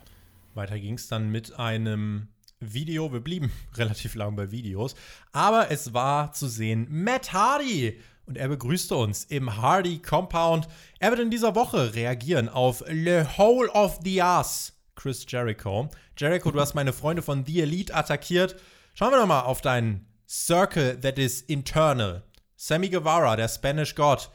[0.54, 2.28] Weiter ging es dann mit einem
[2.60, 3.12] Video.
[3.12, 4.94] Wir blieben relativ lang bei Videos.
[5.32, 8.00] Aber es war zu sehen Matt Hardy.
[8.28, 10.68] Und er begrüßte uns im Hardy Compound.
[11.00, 15.90] Er wird in dieser Woche reagieren auf Le Whole of the Ass Chris Jericho.
[16.18, 18.56] Jericho, du hast meine Freunde von The Elite attackiert.
[18.94, 22.24] Schauen wir doch mal auf deinen Circle that is internal.
[22.56, 24.30] Sammy Guevara, der Spanish God.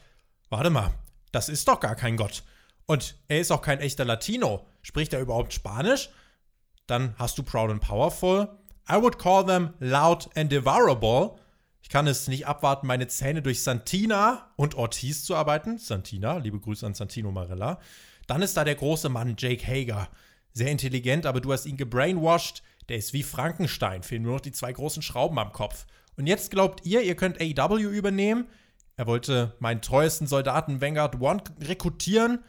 [0.49, 0.91] Warte mal,
[1.31, 2.43] das ist doch gar kein Gott.
[2.85, 4.67] Und er ist auch kein echter Latino.
[4.81, 6.09] Spricht er überhaupt Spanisch?
[6.87, 8.49] Dann hast du Proud and Powerful.
[8.89, 11.35] I would call them loud and devourable.
[11.81, 15.77] Ich kann es nicht abwarten, meine Zähne durch Santina und Ortiz zu arbeiten.
[15.77, 17.79] Santina, liebe Grüße an Santino Marella.
[18.27, 20.09] Dann ist da der große Mann Jake Hager
[20.53, 22.63] sehr intelligent, aber du hast ihn gebrainwashed.
[22.89, 25.85] Der ist wie Frankenstein, fehlen nur noch die zwei großen Schrauben am Kopf.
[26.17, 28.47] Und jetzt glaubt ihr, ihr könnt AEW übernehmen?
[28.97, 32.43] Er wollte meinen treuesten Soldaten Vanguard One rekrutieren?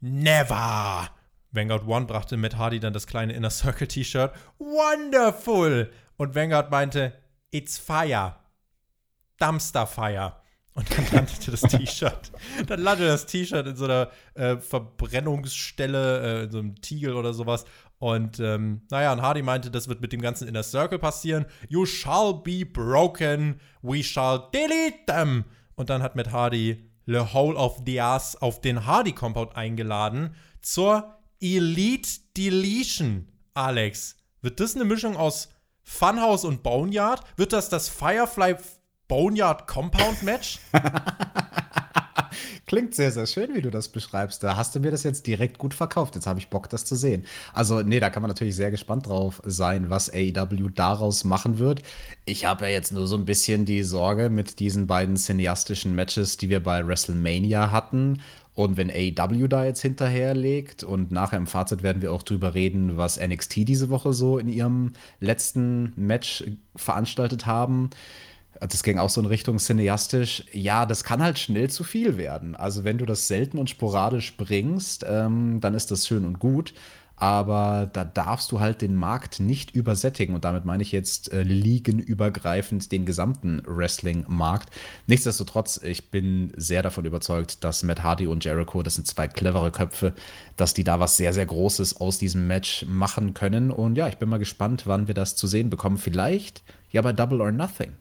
[0.00, 1.08] Never!
[1.50, 4.32] Vanguard One brachte Matt Hardy dann das kleine Inner Circle T-Shirt.
[4.58, 5.90] Wonderful!
[6.16, 7.14] Und Vanguard meinte,
[7.50, 8.36] it's fire.
[9.38, 10.36] Dumpster fire.
[10.76, 12.30] Und dann landete das T-Shirt.
[12.66, 17.32] Dann landete das T-Shirt in so einer äh, Verbrennungsstelle, äh, in so einem Tiegel oder
[17.32, 17.64] sowas.
[17.98, 21.46] Und ähm, naja, und Hardy meinte, das wird mit dem ganzen Inner Circle passieren.
[21.68, 25.44] You shall be broken, we shall delete them.
[25.76, 30.34] Und dann hat Matt Hardy The Whole of the Ass auf den Hardy Compound eingeladen
[30.60, 33.28] zur Elite Deletion.
[33.54, 35.48] Alex, wird das eine Mischung aus
[35.82, 37.22] Funhouse und Boneyard?
[37.36, 38.56] Wird das das Firefly
[39.08, 40.58] Boneyard Compound Match?
[42.66, 44.42] Klingt sehr, sehr schön, wie du das beschreibst.
[44.42, 46.16] Da hast du mir das jetzt direkt gut verkauft.
[46.16, 47.24] Jetzt habe ich Bock, das zu sehen.
[47.54, 51.82] Also, nee, da kann man natürlich sehr gespannt drauf sein, was AEW daraus machen wird.
[52.24, 56.36] Ich habe ja jetzt nur so ein bisschen die Sorge mit diesen beiden cineastischen Matches,
[56.38, 58.20] die wir bei WrestleMania hatten.
[58.54, 62.96] Und wenn AEW da jetzt hinterherlegt und nachher im Fazit werden wir auch drüber reden,
[62.96, 66.42] was NXT diese Woche so in ihrem letzten Match
[66.74, 67.90] veranstaltet haben
[68.60, 70.44] das ging auch so in Richtung cineastisch.
[70.52, 72.54] Ja, das kann halt schnell zu viel werden.
[72.54, 76.74] Also, wenn du das selten und sporadisch bringst, ähm, dann ist das schön und gut.
[77.18, 80.34] Aber da darfst du halt den Markt nicht übersättigen.
[80.34, 84.68] Und damit meine ich jetzt äh, ligenübergreifend den gesamten Wrestling-Markt.
[85.06, 89.70] Nichtsdestotrotz, ich bin sehr davon überzeugt, dass Matt Hardy und Jericho, das sind zwei clevere
[89.70, 90.12] Köpfe,
[90.56, 93.70] dass die da was sehr, sehr Großes aus diesem Match machen können.
[93.70, 95.96] Und ja, ich bin mal gespannt, wann wir das zu sehen bekommen.
[95.96, 97.92] Vielleicht ja bei Double or Nothing.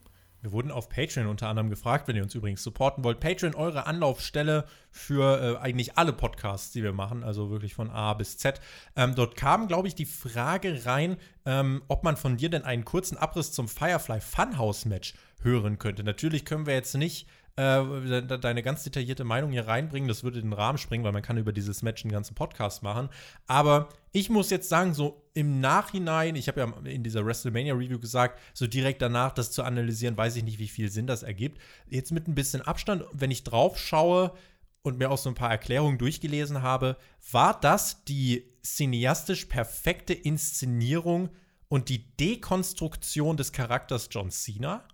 [0.45, 3.19] Wir wurden auf Patreon unter anderem gefragt, wenn ihr uns übrigens supporten wollt.
[3.19, 8.13] Patreon, eure Anlaufstelle für äh, eigentlich alle Podcasts, die wir machen, also wirklich von A
[8.13, 8.61] bis Z.
[8.95, 11.17] Ähm, dort kam, glaube ich, die Frage rein,
[11.47, 16.03] ähm, ob man von dir denn einen kurzen Abriss zum Firefly Funhouse Match hören könnte.
[16.03, 17.27] Natürlich können wir jetzt nicht
[17.57, 20.09] äh, deine ganz detaillierte Meinung hier reinbringen.
[20.09, 23.09] Das würde den Rahmen springen, weil man kann über dieses Match einen ganzen Podcast machen.
[23.47, 28.39] Aber ich muss jetzt sagen, so im Nachhinein, ich habe ja in dieser WrestleMania-Review gesagt,
[28.53, 31.61] so direkt danach das zu analysieren, weiß ich nicht, wie viel Sinn das ergibt.
[31.89, 34.33] Jetzt mit ein bisschen Abstand, wenn ich drauf schaue
[34.81, 36.97] und mir auch so ein paar Erklärungen durchgelesen habe,
[37.31, 41.29] war das die cineastisch perfekte Inszenierung
[41.69, 44.85] und die Dekonstruktion des Charakters John Cena?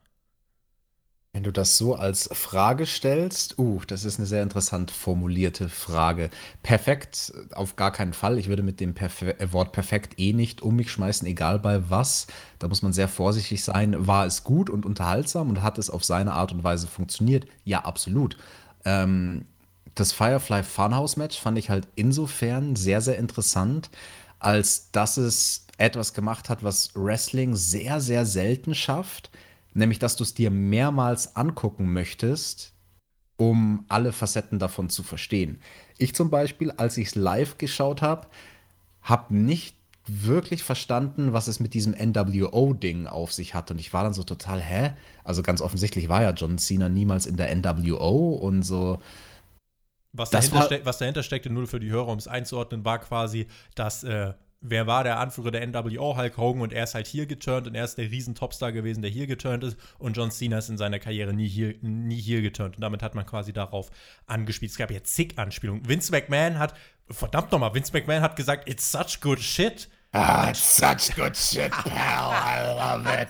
[1.33, 6.29] Wenn du das so als Frage stellst, uh, das ist eine sehr interessant formulierte Frage.
[6.61, 8.37] Perfekt, auf gar keinen Fall.
[8.37, 11.89] Ich würde mit dem Perf äh, Wort perfekt eh nicht um mich schmeißen, egal bei
[11.89, 12.27] was.
[12.59, 14.07] Da muss man sehr vorsichtig sein.
[14.07, 17.45] War es gut und unterhaltsam und hat es auf seine Art und Weise funktioniert?
[17.63, 18.35] Ja, absolut.
[18.83, 19.45] Ähm,
[19.95, 23.89] das Firefly Funhouse Match fand ich halt insofern sehr, sehr interessant,
[24.39, 29.31] als dass es etwas gemacht hat, was Wrestling sehr, sehr selten schafft
[29.73, 32.73] nämlich dass du es dir mehrmals angucken möchtest,
[33.37, 35.59] um alle Facetten davon zu verstehen.
[35.97, 38.27] Ich zum Beispiel, als ich es live geschaut habe,
[39.01, 43.71] habe nicht wirklich verstanden, was es mit diesem NWO-Ding auf sich hat.
[43.71, 44.93] Und ich war dann so total, hä?
[45.23, 48.99] Also ganz offensichtlich war ja John Cena niemals in der NWO und so.
[50.13, 53.47] Was dahinter, steck, was dahinter steckte, nur für die Hörer, um es einzuordnen, war quasi,
[53.75, 57.25] dass äh, wer war der Anführer der NWO, Hulk Hogan, und er ist halt hier
[57.25, 60.59] geturnt und er ist der riesen Topstar gewesen, der hier geturnt ist und John Cena
[60.59, 63.89] ist in seiner Karriere nie hier, nie hier geturnt und damit hat man quasi darauf
[64.27, 64.71] angespielt.
[64.71, 65.87] Es gab ja zig Anspielungen.
[65.87, 66.75] Vince McMahon hat,
[67.09, 69.89] verdammt nochmal, Vince McMahon hat gesagt, it's such good shit.
[70.13, 73.29] Ah, it's such good shit, pal, I love it.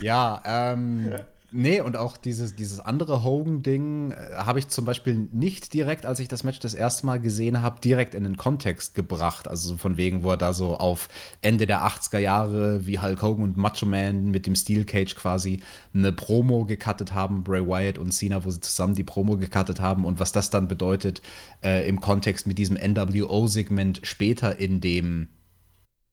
[0.00, 1.14] Ja, ähm,
[1.56, 6.18] Nee, und auch dieses, dieses andere Hogan-Ding äh, habe ich zum Beispiel nicht direkt, als
[6.18, 9.46] ich das Match das erste Mal gesehen habe, direkt in den Kontext gebracht.
[9.46, 11.08] Also so von wegen, wo er da so auf
[11.42, 15.62] Ende der 80er Jahre wie Hulk Hogan und Macho Man mit dem Steel Cage quasi
[15.94, 20.04] eine Promo gecuttet haben, Bray Wyatt und Cena, wo sie zusammen die Promo gecuttet haben
[20.04, 21.22] und was das dann bedeutet
[21.62, 25.28] äh, im Kontext mit diesem NWO-Segment später in dem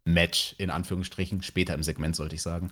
[0.06, 2.72] Match, in Anführungsstrichen, später im Segment sollte ich sagen.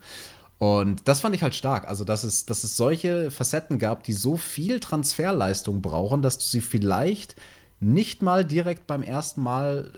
[0.59, 1.87] Und das fand ich halt stark.
[1.87, 6.43] Also, dass es, dass es solche Facetten gab, die so viel Transferleistung brauchen, dass du
[6.43, 7.35] sie vielleicht
[7.79, 9.93] nicht mal direkt beim ersten Mal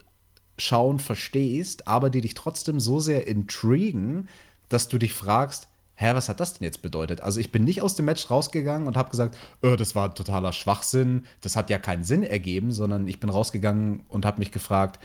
[0.59, 4.29] schauen verstehst, aber die dich trotzdem so sehr intrigen,
[4.69, 7.21] dass du dich fragst, hä, was hat das denn jetzt bedeutet?
[7.21, 10.53] Also ich bin nicht aus dem Match rausgegangen und habe gesagt, oh, das war totaler
[10.53, 14.99] Schwachsinn, das hat ja keinen Sinn ergeben, sondern ich bin rausgegangen und habe mich gefragt,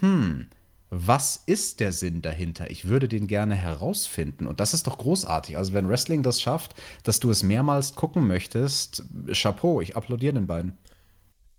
[0.00, 0.48] hm,
[0.90, 2.70] was ist der Sinn dahinter?
[2.70, 4.46] Ich würde den gerne herausfinden.
[4.46, 5.56] Und das ist doch großartig.
[5.56, 10.46] Also, wenn Wrestling das schafft, dass du es mehrmals gucken möchtest, Chapeau, ich applaudiere den
[10.46, 10.78] beiden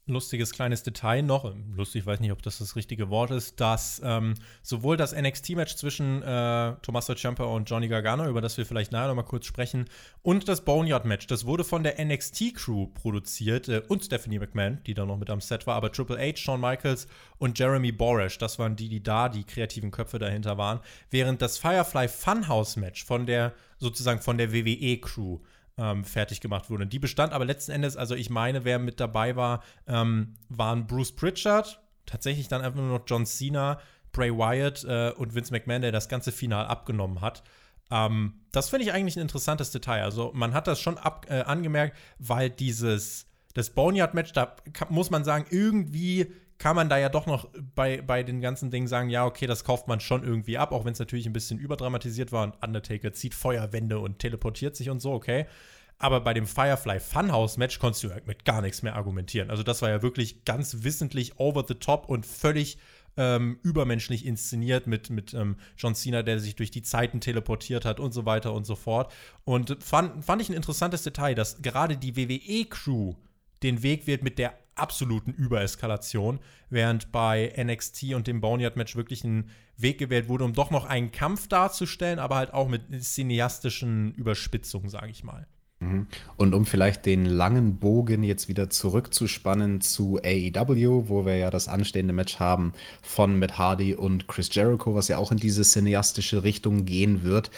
[0.08, 4.36] lustiges kleines Detail noch, lustig, weiß nicht, ob das das richtige Wort ist, dass ähm,
[4.62, 9.10] sowohl das NXT-Match zwischen äh, Tommaso Ciampa und Johnny Gargano, über das wir vielleicht nachher
[9.10, 9.86] noch mal kurz sprechen,
[10.22, 15.06] und das Boneyard-Match, das wurde von der NXT-Crew produziert äh, und Stephanie McMahon, die da
[15.06, 18.76] noch mit am Set war, aber Triple H, Shawn Michaels und Jeremy Boresh, das waren
[18.76, 20.80] die, die da die kreativen Köpfe dahinter waren,
[21.12, 25.40] während das Firefly Funhouse-Match von der, sozusagen von der WWE-Crew
[25.78, 26.88] ähm, fertig gemacht wurde.
[26.88, 31.16] Die bestand aber letzten Endes, also ich meine, wer mit dabei war, ähm, waren Bruce
[31.16, 33.80] Pritchard, tatsächlich dann einfach nur noch John Cena,
[34.12, 37.44] Bray Wyatt äh, und Vince McMahon, der das ganze Final abgenommen hat.
[37.92, 40.04] Ähm, das finde ich eigentlich ein interessantes Detail.
[40.04, 44.56] Also man hat das schon ab, äh, angemerkt, weil dieses, das Boneyard-Match, da
[44.90, 48.88] muss man sagen, irgendwie kann man da ja doch noch bei, bei den ganzen Dingen
[48.88, 51.60] sagen, ja, okay, das kauft man schon irgendwie ab, auch wenn es natürlich ein bisschen
[51.60, 55.46] überdramatisiert war und Undertaker zieht Feuerwände und teleportiert sich und so, okay.
[56.00, 59.50] Aber bei dem Firefly Funhouse Match konntest du mit gar nichts mehr argumentieren.
[59.50, 62.78] Also das war ja wirklich ganz wissentlich over the top und völlig
[63.18, 68.00] ähm, übermenschlich inszeniert mit, mit ähm, John Cena, der sich durch die Zeiten teleportiert hat
[68.00, 69.12] und so weiter und so fort.
[69.44, 73.16] Und fand, fand ich ein interessantes Detail, dass gerade die WWE-Crew
[73.64, 79.50] den Weg wird mit der absoluten Übereskalation, während bei NXT und dem Boneyard-Match wirklich ein
[79.78, 84.90] Weg gewählt wurde, um doch noch einen Kampf darzustellen, aber halt auch mit cineastischen Überspitzungen,
[84.90, 85.48] sage ich mal.
[85.80, 86.08] Mhm.
[86.38, 91.68] Und um vielleicht den langen Bogen jetzt wieder zurückzuspannen zu AEW, wo wir ja das
[91.68, 96.44] anstehende Match haben von Matt Hardy und Chris Jericho, was ja auch in diese cineastische
[96.44, 97.52] Richtung gehen wird.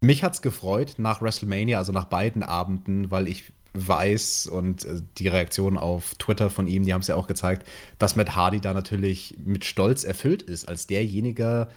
[0.00, 5.02] Mich hat es gefreut nach WrestleMania, also nach beiden Abenden, weil ich weiß und äh,
[5.18, 7.66] die Reaktion auf Twitter von ihm, die haben es ja auch gezeigt,
[7.98, 11.68] dass Matt Hardy da natürlich mit Stolz erfüllt ist, als derjenige,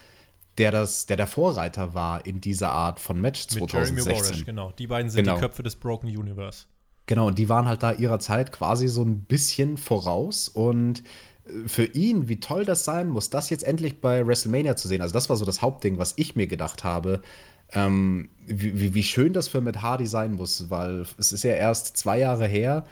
[0.58, 3.96] der das, der der Vorreiter war in dieser Art von Match 2016.
[3.96, 4.72] Mit Jeremy Borish, genau.
[4.72, 5.36] Die beiden sind genau.
[5.36, 6.66] die Köpfe des Broken Universe.
[7.08, 11.04] Genau, und die waren halt da ihrer Zeit quasi so ein bisschen voraus und
[11.46, 15.02] äh, für ihn, wie toll das sein muss, das jetzt endlich bei WrestleMania zu sehen.
[15.02, 17.22] Also das war so das Hauptding, was ich mir gedacht habe,
[17.74, 21.98] ähm, wie, wie schön das für Matt Hardy sein muss, weil es ist ja erst
[21.98, 22.86] zwei Jahre her,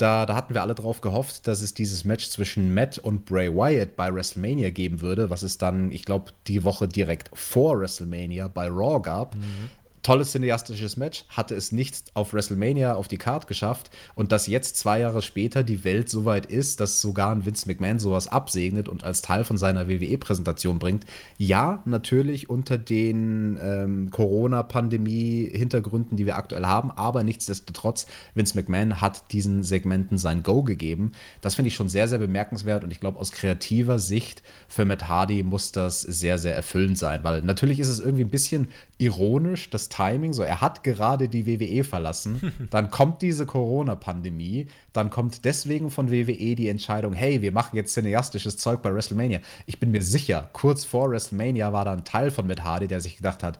[0.00, 3.54] da, da hatten wir alle drauf gehofft, dass es dieses Match zwischen Matt und Bray
[3.54, 8.48] Wyatt bei WrestleMania geben würde, was es dann, ich glaube, die Woche direkt vor WrestleMania
[8.48, 9.34] bei Raw gab.
[9.34, 9.70] Mhm.
[10.02, 14.76] Tolles cineastisches Match, hatte es nicht auf WrestleMania auf die Card geschafft und dass jetzt
[14.76, 18.88] zwei Jahre später die Welt so weit ist, dass sogar ein Vince McMahon sowas absegnet
[18.88, 21.04] und als Teil von seiner WWE-Präsentation bringt.
[21.36, 29.30] Ja, natürlich unter den ähm, Corona-Pandemie-Hintergründen, die wir aktuell haben, aber nichtsdestotrotz, Vince McMahon hat
[29.32, 31.12] diesen Segmenten sein Go gegeben.
[31.42, 35.08] Das finde ich schon sehr, sehr bemerkenswert und ich glaube, aus kreativer Sicht für Matt
[35.08, 39.68] Hardy muss das sehr, sehr erfüllend sein, weil natürlich ist es irgendwie ein bisschen ironisch,
[39.70, 40.32] dass Timing.
[40.32, 42.52] So, er hat gerade die WWE verlassen.
[42.70, 44.68] Dann kommt diese Corona-Pandemie.
[44.92, 49.40] Dann kommt deswegen von WWE die Entscheidung: hey, wir machen jetzt cineastisches Zeug bei WrestleMania.
[49.66, 53.00] Ich bin mir sicher, kurz vor WrestleMania war da ein Teil von Matt Hardy, der
[53.00, 53.58] sich gedacht hat: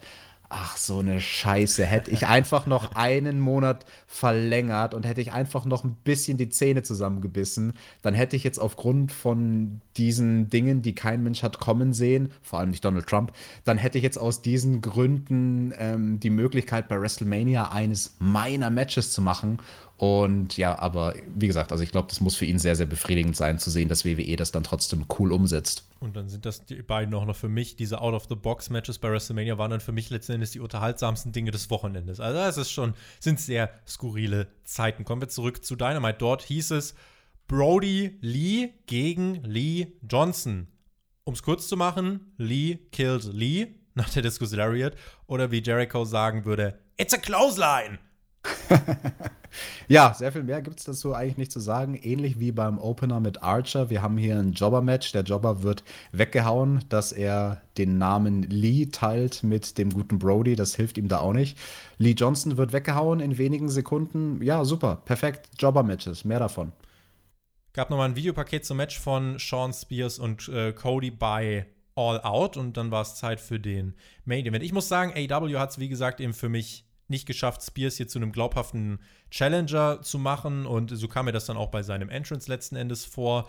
[0.53, 1.87] Ach, so eine Scheiße.
[1.87, 6.49] Hätte ich einfach noch einen Monat verlängert und hätte ich einfach noch ein bisschen die
[6.49, 11.93] Zähne zusammengebissen, dann hätte ich jetzt aufgrund von diesen Dingen, die kein Mensch hat kommen
[11.93, 13.33] sehen, vor allem nicht Donald Trump,
[13.65, 19.13] dann hätte ich jetzt aus diesen Gründen ähm, die Möglichkeit, bei WrestleMania eines meiner Matches
[19.13, 19.59] zu machen.
[20.01, 23.37] Und ja, aber wie gesagt, also ich glaube, das muss für ihn sehr, sehr befriedigend
[23.37, 25.85] sein, zu sehen, dass WWE das dann trotzdem cool umsetzt.
[25.99, 29.73] Und dann sind das die beiden auch noch für mich, diese Out-of-the-Box-Matches bei WrestleMania waren
[29.73, 32.19] dann für mich letzten Endes die unterhaltsamsten Dinge des Wochenendes.
[32.19, 35.05] Also es ist schon, sind sehr skurrile Zeiten.
[35.05, 36.17] Kommen wir zurück zu Dynamite.
[36.17, 36.95] Dort hieß es
[37.47, 40.69] Brody Lee gegen Lee Johnson.
[41.25, 44.95] Um es kurz zu machen, Lee killed Lee nach der Discus Lariat.
[45.27, 47.99] Oder wie Jericho sagen würde, it's a clothesline.
[49.88, 51.99] ja, sehr viel mehr gibt es dazu eigentlich nicht zu sagen.
[52.01, 53.91] Ähnlich wie beim Opener mit Archer.
[53.91, 55.12] Wir haben hier ein Jobber-Match.
[55.12, 60.57] Der Jobber wird weggehauen, dass er den Namen Lee teilt mit dem guten Brody.
[60.57, 61.59] Das hilft ihm da auch nicht.
[61.99, 64.43] Lee Johnson wird weggehauen in wenigen Sekunden.
[64.43, 65.03] Ja, super.
[65.05, 65.49] Perfekt.
[65.59, 66.24] Jobber-Matches.
[66.24, 66.72] Mehr davon.
[67.72, 72.57] Gab nochmal ein Videopaket zum Match von Sean Spears und äh, Cody bei All Out
[72.57, 74.64] und dann war es Zeit für den Main Event.
[74.64, 78.09] Ich muss sagen, AW hat es wie gesagt eben für mich nicht geschafft, Spears hier
[78.09, 79.01] zu einem glaubhaften
[79.31, 80.67] Challenger zu machen.
[80.67, 83.49] Und so kam mir das dann auch bei seinem Entrance letzten Endes vor.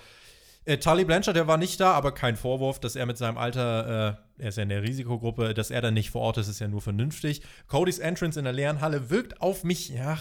[0.66, 4.18] Äh, Tully Blanchard, der war nicht da, aber kein Vorwurf, dass er mit seinem Alter,
[4.38, 6.60] äh, er ist ja in der Risikogruppe, dass er dann nicht vor Ort ist, ist
[6.60, 7.42] ja nur vernünftig.
[7.68, 10.20] Codys Entrance in der leeren Halle wirkt auf mich, ja,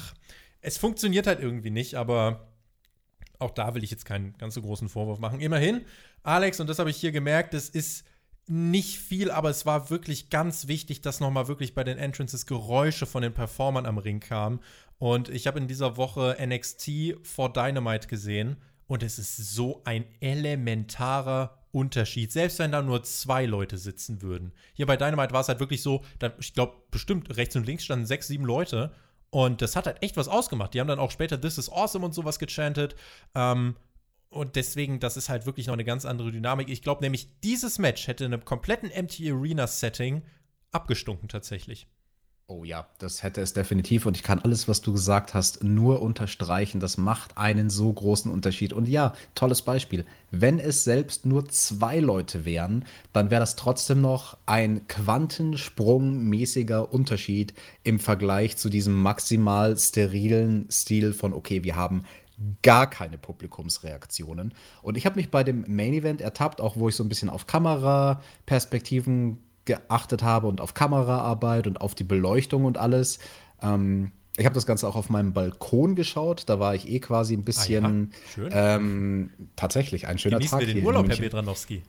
[0.63, 2.49] es funktioniert halt irgendwie nicht, aber
[3.39, 5.41] auch da will ich jetzt keinen ganz so großen Vorwurf machen.
[5.41, 5.83] Immerhin,
[6.23, 8.05] Alex, und das habe ich hier gemerkt, es ist
[8.51, 13.07] nicht viel, aber es war wirklich ganz wichtig, dass nochmal wirklich bei den Entrances Geräusche
[13.07, 14.61] von den Performern am Ring kamen.
[14.99, 18.57] Und ich habe in dieser Woche NXT vor Dynamite gesehen
[18.89, 24.53] und es ist so ein elementarer Unterschied, selbst wenn da nur zwei Leute sitzen würden.
[24.75, 27.85] Hier bei Dynamite war es halt wirklich so, da, ich glaube, bestimmt rechts und links
[27.85, 28.93] standen sechs, sieben Leute.
[29.31, 30.75] Und das hat halt echt was ausgemacht.
[30.75, 32.97] Die haben dann auch später This is Awesome und sowas gechantet.
[33.37, 33.77] Ähm,
[34.31, 36.69] und deswegen, das ist halt wirklich noch eine ganz andere Dynamik.
[36.69, 40.23] Ich glaube nämlich, dieses Match hätte in einem kompletten Empty Arena Setting
[40.71, 41.89] abgestunken tatsächlich.
[42.47, 44.07] Oh ja, das hätte es definitiv.
[44.07, 46.81] Und ich kann alles, was du gesagt hast, nur unterstreichen.
[46.81, 48.73] Das macht einen so großen Unterschied.
[48.73, 50.05] Und ja, tolles Beispiel.
[50.33, 57.55] Wenn es selbst nur zwei Leute wären, dann wäre das trotzdem noch ein quantensprungmäßiger Unterschied
[57.85, 62.05] im Vergleich zu diesem maximal sterilen Stil von, okay, wir haben
[62.63, 64.55] gar keine Publikumsreaktionen.
[64.83, 67.29] Und ich habe mich bei dem Main Event ertappt, auch wo ich so ein bisschen
[67.29, 73.19] auf Kameraperspektiven geachtet habe und auf Kameraarbeit und auf die Beleuchtung und alles.
[73.63, 76.45] Ähm, ich habe das Ganze auch auf meinem Balkon geschaut.
[76.47, 78.13] Da war ich eh quasi ein bisschen.
[78.37, 78.77] Ah, ja.
[78.77, 80.67] ähm, tatsächlich ein schöner Genießen Tag.
[80.67, 81.83] Wir den Urlaub, Herr Bedranowski.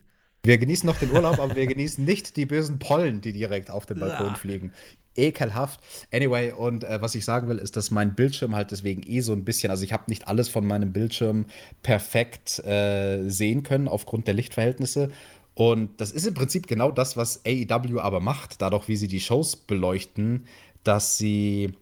[0.44, 3.86] Wir genießen noch den Urlaub, aber wir genießen nicht die bösen Pollen, die direkt auf
[3.86, 4.72] den Balkon fliegen
[5.16, 5.80] ekelhaft.
[6.12, 9.32] Anyway, und äh, was ich sagen will, ist, dass mein Bildschirm halt deswegen eh so
[9.32, 11.46] ein bisschen, also ich habe nicht alles von meinem Bildschirm
[11.82, 15.10] perfekt äh, sehen können aufgrund der Lichtverhältnisse.
[15.54, 19.20] Und das ist im Prinzip genau das, was AEW aber macht, dadurch, wie sie die
[19.20, 20.46] Shows beleuchten,
[20.82, 21.74] dass sie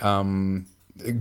[0.00, 0.66] ähm,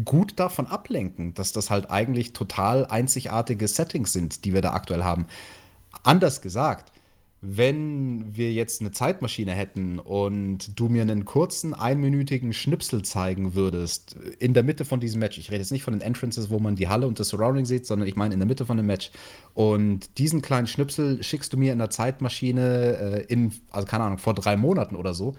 [0.06, 5.04] gut davon ablenken, dass das halt eigentlich total einzigartige Settings sind, die wir da aktuell
[5.04, 5.28] haben.
[6.04, 6.92] Anders gesagt,
[7.42, 14.16] wenn wir jetzt eine Zeitmaschine hätten und du mir einen kurzen, einminütigen Schnipsel zeigen würdest,
[14.40, 16.76] in der Mitte von diesem Match, ich rede jetzt nicht von den Entrances, wo man
[16.76, 19.12] die Halle und das Surrounding sieht, sondern ich meine in der Mitte von dem Match,
[19.54, 24.18] und diesen kleinen Schnipsel schickst du mir in der Zeitmaschine äh, in, also keine Ahnung,
[24.18, 25.36] vor drei Monaten oder so,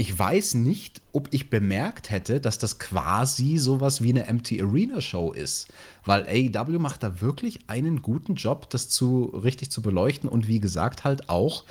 [0.00, 5.02] ich weiß nicht, ob ich bemerkt hätte, dass das quasi sowas wie eine Empty Arena
[5.02, 5.68] Show ist.
[6.06, 10.58] Weil AEW macht da wirklich einen guten Job, das zu richtig zu beleuchten und wie
[10.58, 11.66] gesagt halt auch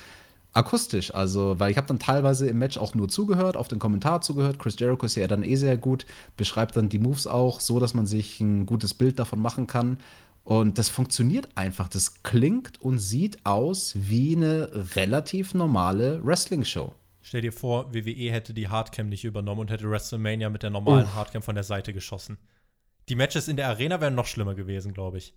[0.54, 1.12] akustisch.
[1.12, 4.60] Also, weil ich habe dann teilweise im Match auch nur zugehört, auf den Kommentar zugehört.
[4.60, 6.06] Chris Jericho ist ja dann eh sehr gut,
[6.38, 9.98] beschreibt dann die Moves auch so, dass man sich ein gutes Bild davon machen kann.
[10.44, 11.88] Und das funktioniert einfach.
[11.88, 16.94] Das klingt und sieht aus wie eine relativ normale Wrestling-Show.
[17.30, 21.04] Stell dir vor, WWE hätte die Hardcam nicht übernommen und hätte WrestleMania mit der normalen
[21.04, 21.14] Uff.
[21.14, 22.40] Hardcam von der Seite geschossen.
[23.08, 25.36] Die Matches in der Arena wären noch schlimmer gewesen, glaube ich.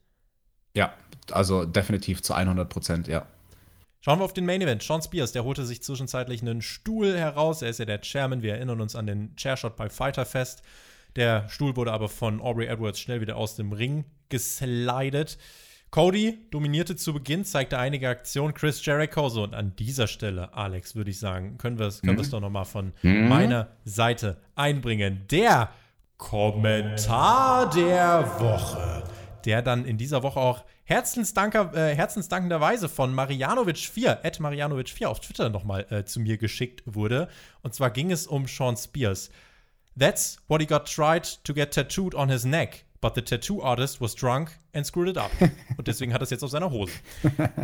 [0.74, 0.94] Ja,
[1.30, 3.26] also definitiv zu 100 Prozent, ja.
[4.00, 4.82] Schauen wir auf den Main Event.
[4.82, 7.60] Sean Spears, der holte sich zwischenzeitlich einen Stuhl heraus.
[7.60, 8.40] Er ist ja der Chairman.
[8.40, 10.62] Wir erinnern uns an den Chairshot bei Fighter Fest.
[11.14, 15.36] Der Stuhl wurde aber von Aubrey Edwards schnell wieder aus dem Ring geslidet.
[15.92, 18.54] Cody dominierte zu Beginn, zeigte einige Aktionen.
[18.54, 22.16] Chris Jericho, so und an dieser Stelle, Alex, würde ich sagen, können wir es können
[22.16, 22.30] mhm.
[22.30, 23.28] doch nochmal von mhm.
[23.28, 25.26] meiner Seite einbringen.
[25.30, 25.68] Der
[26.16, 29.04] Kommentar der Woche,
[29.44, 35.50] der dann in dieser Woche auch herzensdanker, äh, herzensdankenderweise von Marianovic4, at Marianovic4 auf Twitter
[35.50, 37.28] nochmal äh, zu mir geschickt wurde.
[37.60, 39.28] Und zwar ging es um Sean Spears.
[39.98, 42.86] That's what he got tried to get tattooed on his neck.
[43.02, 45.30] But the tattoo artist was drunk and screwed it up.
[45.76, 46.92] Und deswegen hat er es jetzt auf seiner Hose.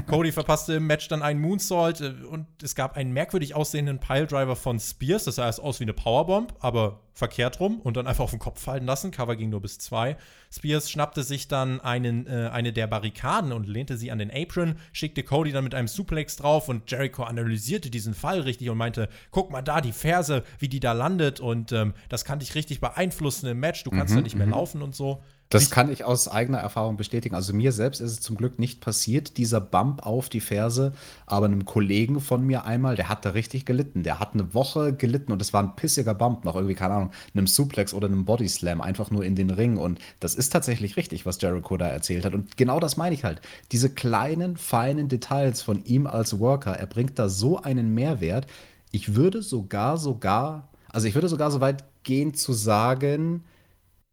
[0.07, 4.57] Cody verpasste im Match dann einen Moonsault äh, und es gab einen merkwürdig aussehenden Piledriver
[4.57, 5.25] von Spears.
[5.25, 8.39] Das sah erst aus wie eine Powerbomb, aber verkehrt rum und dann einfach auf den
[8.39, 9.11] Kopf fallen lassen.
[9.11, 10.17] Cover ging nur bis zwei.
[10.53, 14.77] Spears schnappte sich dann einen, äh, eine der Barrikaden und lehnte sie an den Apron,
[14.93, 19.09] schickte Cody dann mit einem Suplex drauf und Jericho analysierte diesen Fall richtig und meinte:
[19.33, 22.81] Guck mal da, die Ferse, wie die da landet und ähm, das kann dich richtig
[22.81, 23.83] beeinflussen im Match.
[23.83, 24.53] Du kannst mhm, da nicht mehr mhm.
[24.53, 25.23] laufen und so.
[25.51, 27.35] Das kann ich aus eigener Erfahrung bestätigen.
[27.35, 30.93] Also mir selbst ist es zum Glück nicht passiert, dieser Bump auf die Ferse,
[31.25, 34.03] aber einem Kollegen von mir einmal, der hat da richtig gelitten.
[34.03, 37.13] Der hat eine Woche gelitten und es war ein pissiger Bump noch irgendwie, keine Ahnung,
[37.35, 39.79] einem Suplex oder einem Body Slam, einfach nur in den Ring.
[39.79, 42.35] Und das ist tatsächlich richtig, was Jericho da erzählt hat.
[42.35, 43.41] Und genau das meine ich halt.
[43.73, 48.47] Diese kleinen, feinen Details von ihm als Worker, er bringt da so einen Mehrwert.
[48.91, 53.45] Ich würde sogar, sogar, also ich würde sogar so weit gehen zu sagen,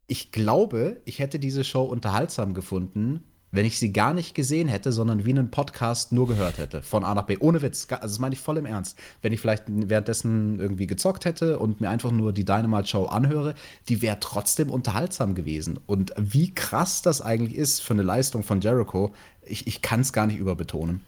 [0.07, 3.23] ich glaube, ich hätte diese Show unterhaltsam gefunden,
[3.55, 7.05] wenn ich sie gar nicht gesehen hätte, sondern wie einen Podcast nur gehört hätte, von
[7.05, 7.37] A nach B.
[7.39, 7.87] Ohne Witz.
[7.89, 8.97] Also das meine ich voll im Ernst.
[9.21, 13.55] Wenn ich vielleicht währenddessen irgendwie gezockt hätte und mir einfach nur die Dynamite-Show anhöre,
[13.87, 15.79] die wäre trotzdem unterhaltsam gewesen.
[15.85, 20.11] Und wie krass das eigentlich ist für eine Leistung von Jericho, ich, ich kann es
[20.11, 21.01] gar nicht überbetonen.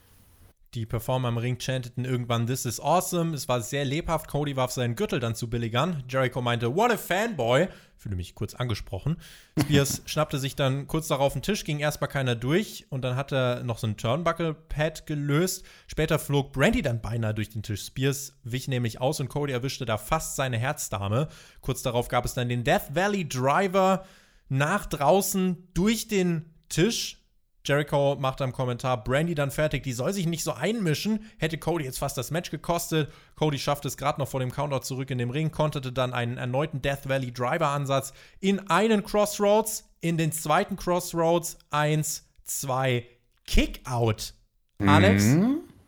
[0.73, 3.33] Die Performer im Ring chanteten irgendwann This is awesome.
[3.33, 4.27] Es war sehr lebhaft.
[4.27, 6.03] Cody warf seinen Gürtel dann zu Billy Gunn.
[6.09, 7.69] Jericho meinte, What a Fanboy.
[7.95, 9.17] Fühle mich kurz angesprochen.
[9.59, 13.31] Spears schnappte sich dann kurz darauf den Tisch, ging erstmal keiner durch und dann hat
[13.31, 15.65] er noch so ein Turnbuckle-Pad gelöst.
[15.87, 17.85] Später flog Brandy dann beinahe durch den Tisch.
[17.85, 21.29] Spears wich nämlich aus und Cody erwischte da fast seine Herzdame.
[21.61, 24.05] Kurz darauf gab es dann den Death Valley Driver
[24.49, 27.23] nach draußen durch den Tisch.
[27.67, 31.25] Jericho macht am Kommentar Brandy dann fertig, die soll sich nicht so einmischen.
[31.37, 33.11] Hätte Cody jetzt fast das Match gekostet.
[33.35, 36.37] Cody schafft es gerade noch vor dem Counter zurück in den Ring, konterte dann einen
[36.37, 43.05] erneuten Death Valley Driver Ansatz in einen Crossroads, in den zweiten Crossroads, eins, zwei,
[43.45, 44.33] Kickout.
[44.79, 44.89] Mhm.
[44.89, 45.35] Alex,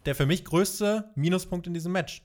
[0.06, 2.24] der für mich größte Minuspunkt in diesem Match.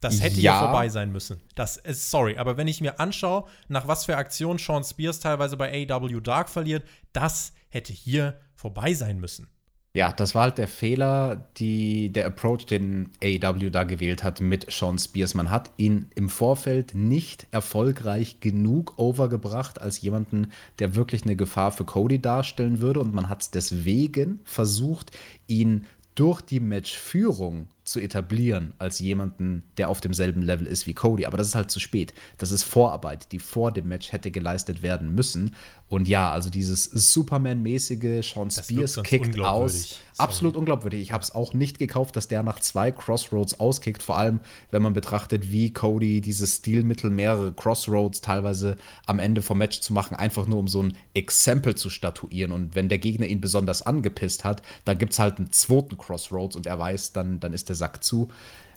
[0.00, 0.52] Das hätte ja.
[0.52, 1.40] hier vorbei sein müssen.
[1.54, 5.56] Das ist sorry, aber wenn ich mir anschaue, nach was für Aktionen Sean Spears teilweise
[5.56, 9.48] bei AW Dark verliert, das hätte hier vorbei sein müssen.
[9.94, 14.70] Ja, das war halt der Fehler, die, der Approach, den AEW da gewählt hat mit
[14.70, 15.34] Sean Spears.
[15.34, 21.72] Man hat ihn im Vorfeld nicht erfolgreich genug overgebracht als jemanden, der wirklich eine Gefahr
[21.72, 23.00] für Cody darstellen würde.
[23.00, 25.10] Und man hat es deswegen versucht,
[25.48, 31.26] ihn durch die Matchführung zu etablieren als jemanden, der auf demselben Level ist wie Cody.
[31.26, 32.14] Aber das ist halt zu spät.
[32.36, 35.54] Das ist Vorarbeit, die vor dem Match hätte geleistet werden müssen.
[35.88, 40.00] Und ja, also dieses Superman-mäßige Sean Spears kickt aus.
[40.18, 41.00] Absolut unglaubwürdig.
[41.00, 44.02] Ich habe es auch nicht gekauft, dass der nach zwei Crossroads auskickt.
[44.02, 48.76] Vor allem, wenn man betrachtet, wie Cody dieses Stilmittel, mehrere Crossroads teilweise
[49.06, 52.52] am Ende vom Match zu machen, einfach nur um so ein Exempel zu statuieren.
[52.52, 56.56] Und wenn der Gegner ihn besonders angepisst hat, dann gibt es halt einen zweiten Crossroads
[56.56, 58.28] und er weiß, dann, dann ist der Sack zu.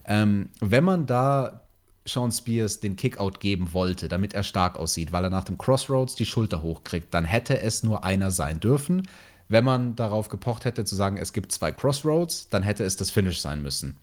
[0.05, 1.61] Ähm, wenn man da
[2.05, 6.15] Sean Spears den Kickout geben wollte, damit er stark aussieht, weil er nach dem Crossroads
[6.15, 9.07] die Schulter hochkriegt, dann hätte es nur einer sein dürfen.
[9.49, 13.11] Wenn man darauf gepocht hätte zu sagen, es gibt zwei Crossroads, dann hätte es das
[13.11, 13.97] Finish sein müssen.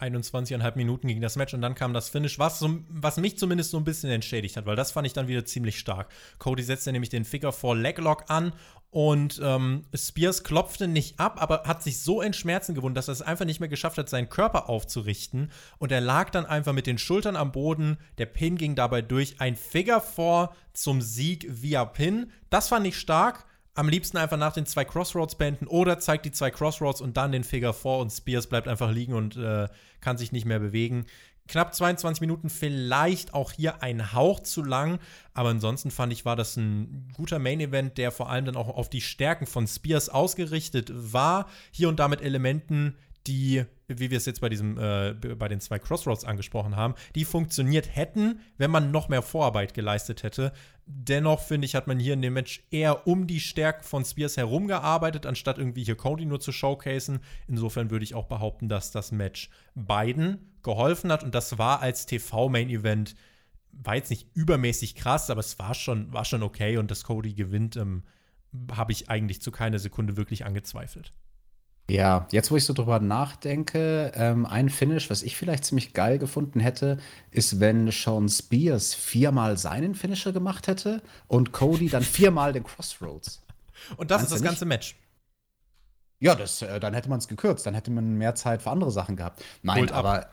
[0.00, 3.72] 21,5 Minuten ging das Match und dann kam das Finish, was, so, was mich zumindest
[3.72, 6.08] so ein bisschen entschädigt hat, weil das fand ich dann wieder ziemlich stark.
[6.38, 8.52] Cody setzte nämlich den Figure 4 Leglock an
[8.90, 13.12] und ähm, Spears klopfte nicht ab, aber hat sich so in Schmerzen gewunden, dass er
[13.12, 15.50] es einfach nicht mehr geschafft hat, seinen Körper aufzurichten.
[15.78, 17.98] Und er lag dann einfach mit den Schultern am Boden.
[18.16, 19.40] Der Pin ging dabei durch.
[19.40, 22.32] Ein Figure 4 zum Sieg via Pin.
[22.48, 23.44] Das fand ich stark.
[23.74, 27.30] Am liebsten einfach nach den zwei Crossroads beenden oder zeigt die zwei Crossroads und dann
[27.30, 29.68] den Figure 4 und Spears bleibt einfach liegen und äh,
[30.00, 31.06] kann sich nicht mehr bewegen
[31.48, 34.98] knapp 22 Minuten, vielleicht auch hier ein Hauch zu lang.
[35.34, 38.88] Aber ansonsten fand ich, war das ein guter Main-Event, der vor allem dann auch auf
[38.90, 41.48] die Stärken von Spears ausgerichtet war.
[41.72, 42.96] Hier und da mit Elementen,
[43.26, 47.24] die wie wir es jetzt bei diesem, äh, bei den zwei Crossroads angesprochen haben, die
[47.24, 50.52] funktioniert hätten, wenn man noch mehr Vorarbeit geleistet hätte.
[50.86, 54.36] Dennoch finde ich, hat man hier in dem Match eher um die Stärken von Spears
[54.36, 57.20] herumgearbeitet, anstatt irgendwie hier Cody nur zu showcasen.
[57.46, 62.06] Insofern würde ich auch behaupten, dass das Match beiden geholfen hat und das war als
[62.06, 63.14] TV-Main-Event
[63.70, 67.34] war jetzt nicht übermäßig krass, aber es war schon, war schon okay und dass Cody
[67.34, 68.02] gewinnt, ähm,
[68.72, 71.12] habe ich eigentlich zu keiner Sekunde wirklich angezweifelt.
[71.90, 76.18] Ja, jetzt wo ich so drüber nachdenke, ähm, ein Finish, was ich vielleicht ziemlich geil
[76.18, 76.98] gefunden hätte,
[77.30, 83.42] ist, wenn Sean Spears viermal seinen Finisher gemacht hätte und Cody dann viermal den Crossroads.
[83.96, 84.96] Und das Meinst ist das ganze Match.
[86.20, 88.90] Ja, das, äh, dann hätte man es gekürzt, dann hätte man mehr Zeit für andere
[88.90, 89.42] Sachen gehabt.
[89.62, 90.26] Nein, Hold aber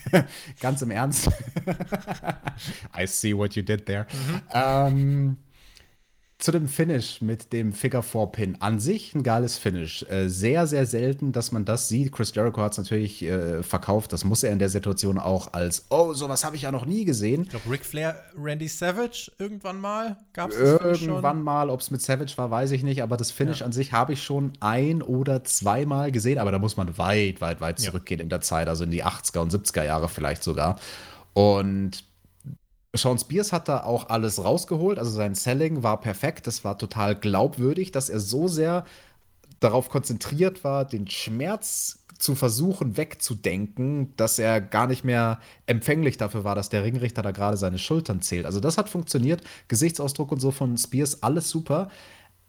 [0.60, 1.30] ganz im Ernst.
[2.98, 4.06] I see what you did there.
[4.12, 4.42] Mhm.
[4.52, 5.36] Ähm,
[6.40, 8.56] zu dem Finish mit dem Figure 4 Pin.
[8.60, 10.04] An sich ein geiles Finish.
[10.08, 12.12] Äh, sehr, sehr selten, dass man das sieht.
[12.12, 14.12] Chris Jericho hat es natürlich äh, verkauft.
[14.12, 17.04] Das muss er in der Situation auch als, oh, sowas habe ich ja noch nie
[17.04, 17.42] gesehen.
[17.42, 22.02] Ich glaube, Ric Flair, Randy Savage irgendwann mal gab es Irgendwann mal, ob es mit
[22.02, 23.02] Savage war, weiß ich nicht.
[23.02, 23.66] Aber das Finish ja.
[23.66, 26.38] an sich habe ich schon ein oder zweimal gesehen.
[26.38, 28.24] Aber da muss man weit, weit, weit zurückgehen ja.
[28.24, 28.68] in der Zeit.
[28.68, 30.78] Also in die 80er und 70er Jahre vielleicht sogar.
[31.34, 32.09] Und
[32.94, 34.98] Sean Spears hat da auch alles rausgeholt.
[34.98, 36.46] Also sein Selling war perfekt.
[36.46, 38.84] Das war total glaubwürdig, dass er so sehr
[39.60, 46.44] darauf konzentriert war, den Schmerz zu versuchen wegzudenken, dass er gar nicht mehr empfänglich dafür
[46.44, 48.44] war, dass der Ringrichter da gerade seine Schultern zählt.
[48.44, 49.42] Also das hat funktioniert.
[49.68, 51.88] Gesichtsausdruck und so von Spears, alles super.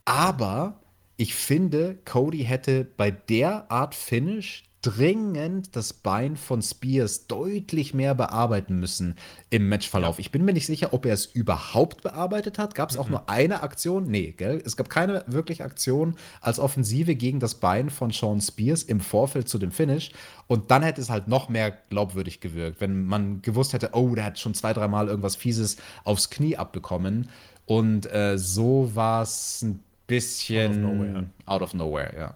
[0.03, 0.81] Aber
[1.15, 8.15] ich finde, Cody hätte bei der Art Finish dringend das Bein von Spears deutlich mehr
[8.15, 9.15] bearbeiten müssen
[9.49, 10.17] im Matchverlauf.
[10.17, 10.21] Ja.
[10.21, 12.73] Ich bin mir nicht sicher, ob er es überhaupt bearbeitet hat.
[12.73, 13.11] Gab es auch mhm.
[13.11, 14.09] nur eine Aktion?
[14.09, 14.61] Nee, gell?
[14.65, 19.47] Es gab keine wirkliche Aktion als Offensive gegen das Bein von Sean Spears im Vorfeld
[19.47, 20.11] zu dem Finish.
[20.47, 24.25] Und dann hätte es halt noch mehr glaubwürdig gewirkt, wenn man gewusst hätte, oh, der
[24.25, 27.29] hat schon zwei, dreimal irgendwas Fieses aufs Knie abbekommen.
[27.65, 32.35] Und äh, so war es ein bisschen out of nowhere, out of nowhere ja.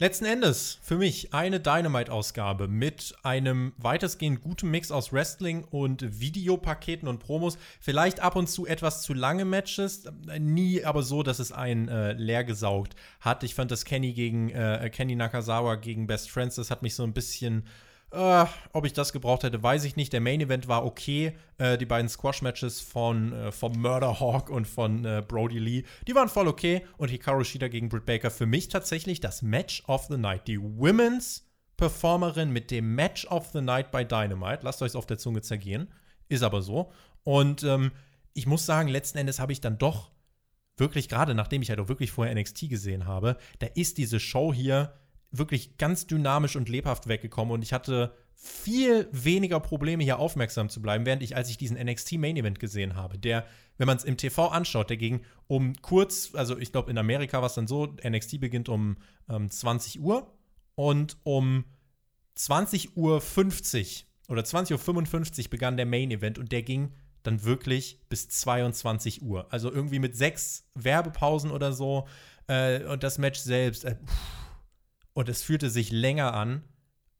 [0.00, 7.06] Letzten Endes für mich eine Dynamite-Ausgabe mit einem weitestgehend guten Mix aus Wrestling und Videopaketen
[7.06, 7.58] und Promos.
[7.78, 10.02] Vielleicht ab und zu etwas zu lange Matches,
[10.40, 13.44] nie aber so, dass es einen äh, leer gesaugt hat.
[13.44, 17.04] Ich fand das Kenny gegen äh, Kenny Nakazawa gegen Best Friends, das hat mich so
[17.04, 17.64] ein bisschen
[18.12, 20.12] Uh, ob ich das gebraucht hätte, weiß ich nicht.
[20.12, 21.36] Der Main Event war okay.
[21.60, 26.28] Uh, die beiden Squash-Matches von, uh, von Murder Hawk und von Brody Lee, die waren
[26.28, 26.86] voll okay.
[26.96, 30.46] Und Hikaru Shida gegen Britt Baker für mich tatsächlich das Match of the Night.
[30.46, 31.44] Die Women's
[31.76, 34.60] Performerin mit dem Match of the Night bei Dynamite.
[34.62, 35.88] Lasst euch auf der Zunge zergehen.
[36.28, 36.92] Ist aber so.
[37.24, 37.90] Und ähm,
[38.32, 40.10] ich muss sagen, letzten Endes habe ich dann doch
[40.76, 44.52] wirklich, gerade nachdem ich halt auch wirklich vorher NXT gesehen habe, da ist diese Show
[44.52, 44.94] hier
[45.38, 50.82] wirklich ganz dynamisch und lebhaft weggekommen und ich hatte viel weniger Probleme, hier aufmerksam zu
[50.82, 53.46] bleiben, während ich, als ich diesen NXT Main Event gesehen habe, der,
[53.78, 57.38] wenn man es im TV anschaut, der ging um kurz, also ich glaube, in Amerika
[57.38, 58.96] war es dann so, NXT beginnt um
[59.28, 60.32] ähm, 20 Uhr
[60.74, 61.64] und um
[62.34, 68.00] 20 Uhr 50 oder 20.55 Uhr begann der Main Event und der ging dann wirklich
[68.08, 69.46] bis 22 Uhr.
[69.50, 72.06] Also irgendwie mit sechs Werbepausen oder so.
[72.46, 73.96] Äh, und das Match selbst, äh,
[75.14, 76.62] und es fühlte sich länger an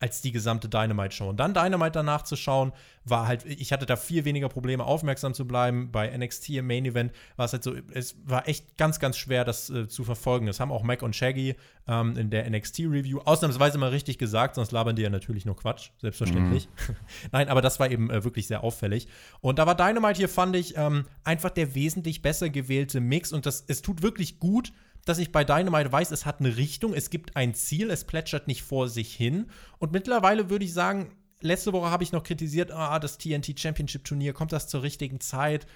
[0.05, 1.31] als die gesamte Dynamite-Show.
[1.31, 2.73] Und dann Dynamite danach zu schauen,
[3.05, 5.93] war halt, ich hatte da viel weniger Probleme, aufmerksam zu bleiben.
[5.93, 9.47] Bei NXT im Main Event war es halt so, es war echt ganz, ganz schwer,
[9.47, 10.45] das äh, zu verfolgen.
[10.45, 11.55] Das haben auch Mac und Shaggy
[11.89, 15.91] ähm, in der NXT-Review ausnahmsweise mal richtig gesagt, sonst labern die ja natürlich nur Quatsch,
[16.03, 16.69] selbstverständlich.
[16.69, 16.97] Mhm.
[17.33, 19.09] Nein, aber das war eben äh, wirklich sehr auffällig.
[19.41, 23.33] Und da war Dynamite hier, fand ich, ähm, einfach der wesentlich besser gewählte Mix.
[23.33, 24.73] Und das, es tut wirklich gut,
[25.05, 28.49] dass ich bei Dynamite weiß, es hat eine Richtung, es gibt ein Ziel, es plätschert
[28.49, 29.47] nicht vor sich hin.
[29.79, 34.05] Und mittlerweile würde ich sagen, letzte Woche habe ich noch kritisiert, ah, das TNT Championship
[34.05, 35.67] Turnier, kommt das zur richtigen Zeit?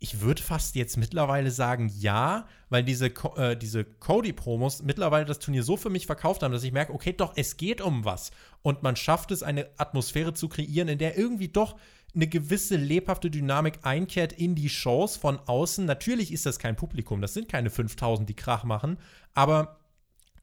[0.00, 5.64] Ich würde fast jetzt mittlerweile sagen, ja, weil diese, äh, diese Cody-Promos mittlerweile das Turnier
[5.64, 8.30] so für mich verkauft haben, dass ich merke, okay, doch, es geht um was.
[8.62, 11.76] Und man schafft es, eine Atmosphäre zu kreieren, in der irgendwie doch
[12.18, 15.84] eine gewisse lebhafte Dynamik einkehrt in die Shows von außen.
[15.84, 18.98] Natürlich ist das kein Publikum, das sind keine 5000, die Krach machen,
[19.34, 19.78] aber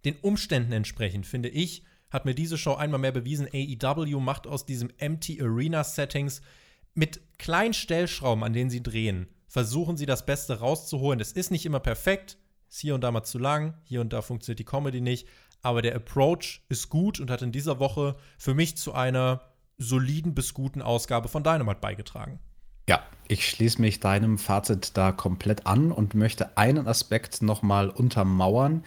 [0.05, 4.65] den Umständen entsprechend, finde ich, hat mir diese Show einmal mehr bewiesen, AEW macht aus
[4.65, 6.41] diesem Empty Arena Settings
[6.93, 11.19] mit kleinen Stellschrauben, an denen sie drehen, versuchen sie das Beste rauszuholen.
[11.19, 12.38] Das ist nicht immer perfekt,
[12.69, 15.28] ist hier und da mal zu lang, hier und da funktioniert die Comedy nicht,
[15.61, 19.41] aber der Approach ist gut und hat in dieser Woche für mich zu einer
[19.78, 22.39] soliden bis guten Ausgabe von Dynamite beigetragen.
[22.88, 28.84] Ja, ich schließe mich deinem Fazit da komplett an und möchte einen Aspekt nochmal untermauern.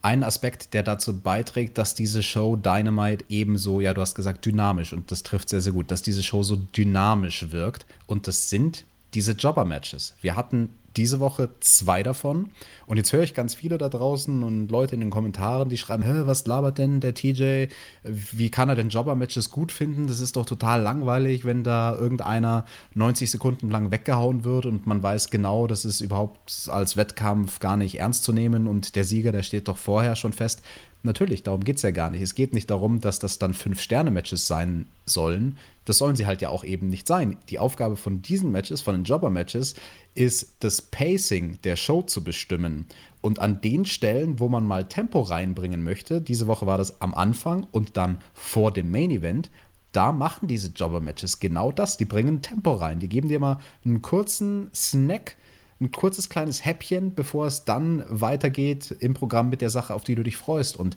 [0.00, 4.92] ein Aspekt, der dazu beiträgt, dass diese Show Dynamite ebenso, ja, du hast gesagt, dynamisch
[4.92, 8.84] und das trifft sehr, sehr gut, dass diese Show so dynamisch wirkt und das sind
[9.14, 10.14] diese Jobber-Matches.
[10.20, 12.50] Wir hatten diese Woche zwei davon.
[12.86, 16.02] Und jetzt höre ich ganz viele da draußen und Leute in den Kommentaren, die schreiben,
[16.02, 17.66] Hä, was labert denn der TJ?
[18.02, 20.08] Wie kann er denn Jobber-Matches gut finden?
[20.08, 25.02] Das ist doch total langweilig, wenn da irgendeiner 90 Sekunden lang weggehauen wird und man
[25.02, 29.30] weiß genau, das ist überhaupt als Wettkampf gar nicht ernst zu nehmen und der Sieger,
[29.30, 30.62] der steht doch vorher schon fest.
[31.02, 32.22] Natürlich, darum geht es ja gar nicht.
[32.22, 35.56] Es geht nicht darum, dass das dann Fünf-Sterne-Matches sein sollen.
[35.84, 37.38] Das sollen sie halt ja auch eben nicht sein.
[37.48, 39.74] Die Aufgabe von diesen Matches, von den Jobber-Matches,
[40.14, 42.86] ist das Pacing der Show zu bestimmen.
[43.20, 47.14] Und an den Stellen, wo man mal Tempo reinbringen möchte, diese Woche war das am
[47.14, 49.50] Anfang und dann vor dem Main Event,
[49.92, 51.96] da machen diese Jobber-Matches genau das.
[51.96, 52.98] Die bringen Tempo rein.
[52.98, 55.36] Die geben dir mal einen kurzen Snack
[55.80, 60.14] ein kurzes kleines Häppchen, bevor es dann weitergeht im Programm mit der Sache, auf die
[60.14, 60.76] du dich freust.
[60.76, 60.96] Und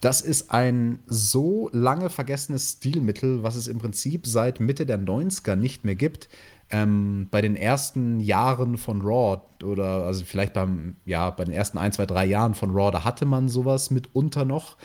[0.00, 5.56] das ist ein so lange vergessenes Stilmittel, was es im Prinzip seit Mitte der 90er
[5.56, 6.28] nicht mehr gibt.
[6.70, 11.78] Ähm, bei den ersten Jahren von Raw oder also vielleicht beim, ja, bei den ersten
[11.78, 14.76] ein, zwei, drei Jahren von Raw, da hatte man sowas mitunter noch.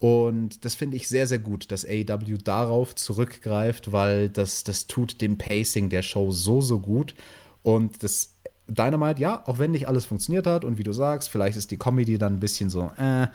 [0.00, 5.20] Und das finde ich sehr, sehr gut, dass AEW darauf zurückgreift, weil das, das tut
[5.20, 7.14] dem Pacing der Show so, so gut.
[7.62, 8.34] Und das
[8.70, 11.78] Dynamite, ja, auch wenn nicht alles funktioniert hat und wie du sagst, vielleicht ist die
[11.78, 13.26] Comedy dann ein bisschen so, äh,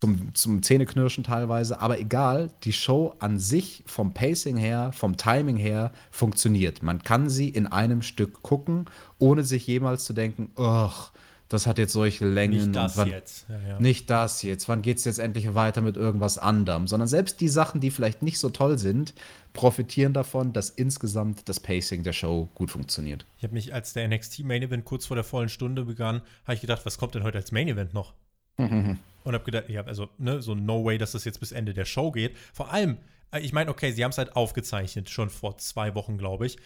[0.00, 5.56] zum, zum Zähneknirschen teilweise, aber egal, die Show an sich vom Pacing her, vom Timing
[5.56, 6.82] her funktioniert.
[6.82, 8.86] Man kann sie in einem Stück gucken,
[9.18, 11.09] ohne sich jemals zu denken, ach,
[11.50, 12.54] das hat jetzt solche Längen.
[12.54, 13.46] Nicht das wann, jetzt.
[13.48, 13.80] Ja, ja.
[13.80, 14.68] Nicht das jetzt.
[14.68, 16.86] Wann geht es jetzt endlich weiter mit irgendwas anderem?
[16.86, 19.14] Sondern selbst die Sachen, die vielleicht nicht so toll sind,
[19.52, 23.26] profitieren davon, dass insgesamt das Pacing der Show gut funktioniert.
[23.36, 26.54] Ich habe mich, als der NXT Main Event kurz vor der vollen Stunde begann, habe
[26.54, 28.14] ich gedacht, was kommt denn heute als Main Event noch?
[28.56, 31.84] Und habe gedacht, ja, also, ne, so no way, dass das jetzt bis Ende der
[31.84, 32.36] Show geht.
[32.52, 32.96] Vor allem,
[33.32, 36.58] äh, ich meine, okay, sie haben es halt aufgezeichnet, schon vor zwei Wochen, glaube ich.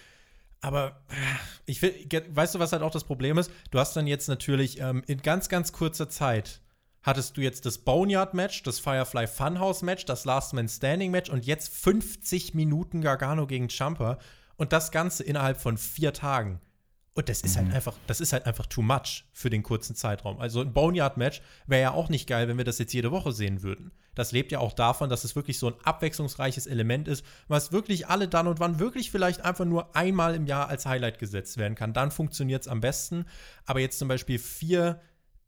[0.65, 1.15] Aber äh,
[1.67, 1.95] ich will,
[2.31, 3.51] weißt du, was halt auch das Problem ist?
[3.71, 6.63] Du hast dann jetzt natürlich ähm, in ganz, ganz kurzer Zeit
[7.03, 12.55] hattest du jetzt das Boneyard-Match, das Firefly Funhouse-Match, das Last Man Standing-Match und jetzt 50
[12.55, 14.19] Minuten Gargano gegen Champa
[14.57, 16.63] und das Ganze innerhalb von vier Tagen.
[17.17, 17.75] Und das ist halt Mhm.
[17.75, 20.41] einfach, das ist halt einfach too much für den kurzen Zeitraum.
[20.41, 23.63] Also ein Boneyard-Match wäre ja auch nicht geil, wenn wir das jetzt jede Woche sehen
[23.63, 23.93] würden.
[24.17, 28.09] Das lebt ja auch davon, dass es wirklich so ein abwechslungsreiches Element ist, was wirklich
[28.09, 31.77] alle dann und wann wirklich vielleicht einfach nur einmal im Jahr als Highlight gesetzt werden
[31.77, 31.93] kann.
[31.93, 33.27] Dann funktioniert es am besten.
[33.65, 35.01] Aber jetzt zum Beispiel vier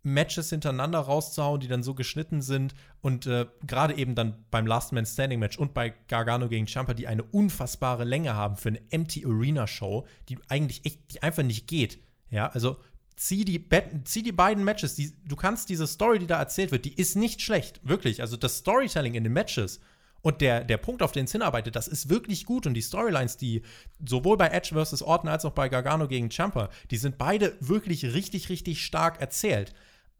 [0.06, 4.92] Matches hintereinander rauszuhauen, die dann so geschnitten sind und äh, gerade eben dann beim Last
[4.92, 8.80] Man Standing Match und bei Gargano gegen Ciampa, die eine unfassbare Länge haben für eine
[8.90, 11.98] Empty Arena Show, die eigentlich echt, die einfach nicht geht.
[12.30, 12.76] Ja, also
[13.16, 13.68] zieh die,
[14.04, 17.16] zieh die beiden Matches, die, du kannst diese Story, die da erzählt wird, die ist
[17.16, 18.20] nicht schlecht, wirklich.
[18.20, 19.80] Also das Storytelling in den Matches
[20.22, 22.66] und der, der Punkt, auf den es hinarbeitet, das ist wirklich gut.
[22.66, 23.62] Und die Storylines, die
[24.04, 25.02] sowohl bei Edge vs.
[25.02, 29.72] Orton als auch bei Gargano gegen Ciampa, die sind beide wirklich richtig, richtig stark erzählt.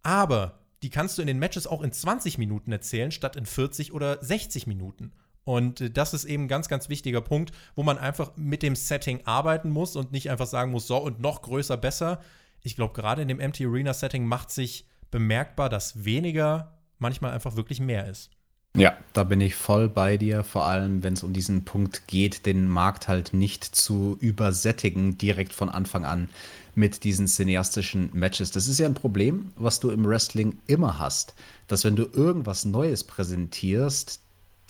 [0.07, 3.92] Aber die kannst du in den Matches auch in 20 Minuten erzählen, statt in 40
[3.92, 5.11] oder 60 Minuten.
[5.42, 8.76] Und äh, das ist eben ein ganz, ganz wichtiger Punkt, wo man einfach mit dem
[8.76, 12.20] Setting arbeiten muss und nicht einfach sagen muss, so und noch größer, besser.
[12.62, 17.57] Ich glaube, gerade in dem Empty Arena Setting macht sich bemerkbar, dass weniger manchmal einfach
[17.57, 18.30] wirklich mehr ist.
[18.76, 22.46] Ja, da bin ich voll bei dir, vor allem wenn es um diesen Punkt geht,
[22.46, 26.28] den Markt halt nicht zu übersättigen direkt von Anfang an
[26.77, 28.51] mit diesen cineastischen Matches.
[28.53, 31.35] Das ist ja ein Problem, was du im Wrestling immer hast,
[31.66, 34.20] dass wenn du irgendwas Neues präsentierst,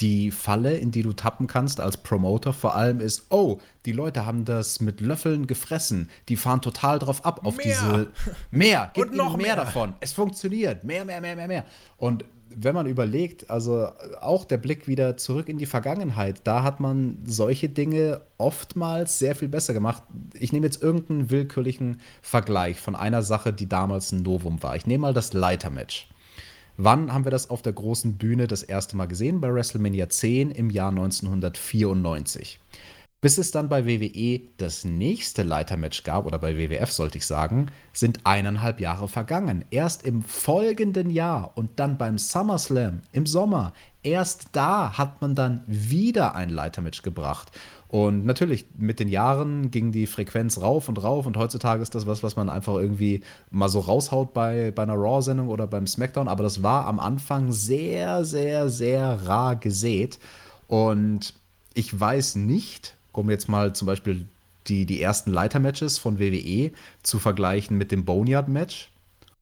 [0.00, 4.26] die Falle, in die du tappen kannst als Promoter, vor allem ist, oh, die Leute
[4.26, 6.10] haben das mit Löffeln gefressen.
[6.28, 7.64] Die fahren total drauf ab auf Mehr.
[7.66, 8.08] diese
[8.50, 9.56] mehr, gib Und ihnen noch mehr mehr.
[9.56, 9.94] davon.
[10.00, 10.84] Es funktioniert.
[10.84, 11.64] Mehr, mehr, mehr, mehr, mehr.
[11.96, 12.24] Und
[12.58, 13.88] wenn man überlegt, also
[14.20, 19.34] auch der Blick wieder zurück in die Vergangenheit, da hat man solche Dinge oftmals sehr
[19.34, 20.02] viel besser gemacht.
[20.32, 24.76] Ich nehme jetzt irgendeinen willkürlichen Vergleich von einer Sache, die damals ein Novum war.
[24.76, 26.08] Ich nehme mal das Leitermatch.
[26.78, 29.40] Wann haben wir das auf der großen Bühne das erste Mal gesehen?
[29.40, 32.60] Bei WrestleMania 10 im Jahr 1994.
[33.22, 37.68] Bis es dann bei WWE das nächste Leitermatch gab, oder bei WWF sollte ich sagen,
[37.94, 39.64] sind eineinhalb Jahre vergangen.
[39.70, 43.72] Erst im folgenden Jahr und dann beim SummerSlam im Sommer,
[44.02, 47.50] erst da hat man dann wieder ein Leitermatch gebracht.
[47.88, 52.06] Und natürlich, mit den Jahren ging die Frequenz rauf und rauf und heutzutage ist das
[52.06, 56.28] was, was man einfach irgendwie mal so raushaut bei, bei einer Raw-Sendung oder beim SmackDown.
[56.28, 60.18] Aber das war am Anfang sehr, sehr, sehr rar gesät.
[60.66, 61.34] Und
[61.74, 64.26] ich weiß nicht, um jetzt mal zum Beispiel
[64.68, 66.72] die, die ersten Leitermatches von WWE
[67.02, 68.90] zu vergleichen mit dem Boneyard-Match,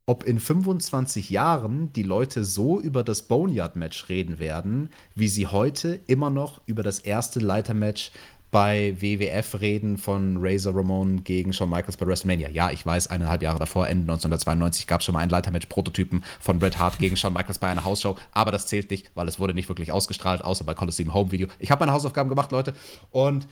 [0.06, 6.00] ob in 25 Jahren die Leute so über das Boneyard-Match reden werden, wie sie heute
[6.06, 8.12] immer noch über das erste Leitermatch
[8.54, 12.50] bei WWF reden von Razor Ramon gegen Shawn Michaels bei WrestleMania.
[12.50, 16.60] Ja, ich weiß, eineinhalb Jahre davor, Ende 1992, gab es schon mal ein Leitermatch-Prototypen von
[16.60, 19.54] Bret Hart gegen Shawn Michaels bei einer Hausshow, aber das zählt nicht, weil es wurde
[19.54, 21.48] nicht wirklich ausgestrahlt, außer bei Coliseum Home Video.
[21.58, 22.74] Ich habe meine Hausaufgaben gemacht, Leute,
[23.10, 23.48] und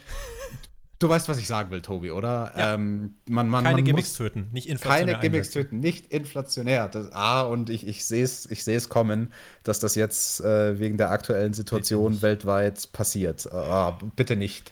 [1.01, 2.53] Du weißt, was ich sagen will, Tobi, oder?
[2.57, 2.75] Ja.
[2.75, 5.15] Ähm, man, man, keine man Gimmicks töten, nicht inflationär.
[5.17, 6.87] Keine Gimmicks töten, nicht inflationär.
[6.87, 9.33] Das, ah, und ich, ich sehe es ich kommen,
[9.65, 13.53] dass das jetzt äh, wegen der aktuellen Situation weltweit passiert.
[13.53, 14.71] Ah, bitte nicht.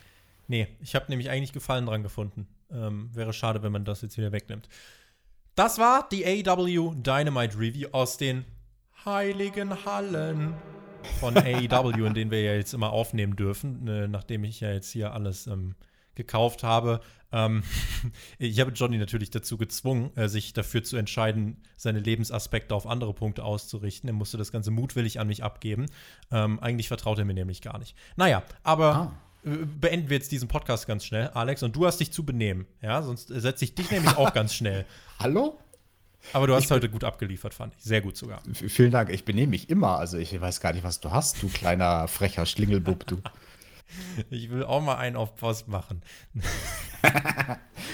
[0.50, 2.48] Nee, ich habe nämlich eigentlich Gefallen dran gefunden.
[2.72, 4.68] Ähm, wäre schade, wenn man das jetzt wieder wegnimmt.
[5.54, 8.44] Das war die AEW Dynamite Review aus den
[9.04, 10.54] heiligen Hallen
[11.20, 14.90] von AEW, in denen wir ja jetzt immer aufnehmen dürfen, äh, nachdem ich ja jetzt
[14.90, 15.76] hier alles ähm,
[16.16, 17.00] gekauft habe.
[17.30, 17.62] Ähm,
[18.40, 23.14] ich habe Johnny natürlich dazu gezwungen, äh, sich dafür zu entscheiden, seine Lebensaspekte auf andere
[23.14, 24.08] Punkte auszurichten.
[24.08, 25.86] Er musste das Ganze mutwillig an mich abgeben.
[26.32, 27.96] Ähm, eigentlich vertraut er mir nämlich gar nicht.
[28.16, 28.94] Naja, aber.
[28.96, 29.29] Ah.
[29.42, 32.66] Beenden wir jetzt diesen Podcast ganz schnell, Alex, und du hast dich zu benehmen.
[32.82, 34.84] Ja, sonst setze ich dich nämlich auch ganz schnell.
[35.18, 35.58] Hallo?
[36.34, 37.82] Aber du hast ich heute gut abgeliefert, fand ich.
[37.82, 38.42] Sehr gut sogar.
[38.52, 39.08] Vielen Dank.
[39.08, 39.98] Ich benehme mich immer.
[39.98, 43.20] Also ich weiß gar nicht, was du hast, du kleiner frecher Schlingelbub, du.
[44.30, 46.02] Ich will auch mal einen auf Post machen.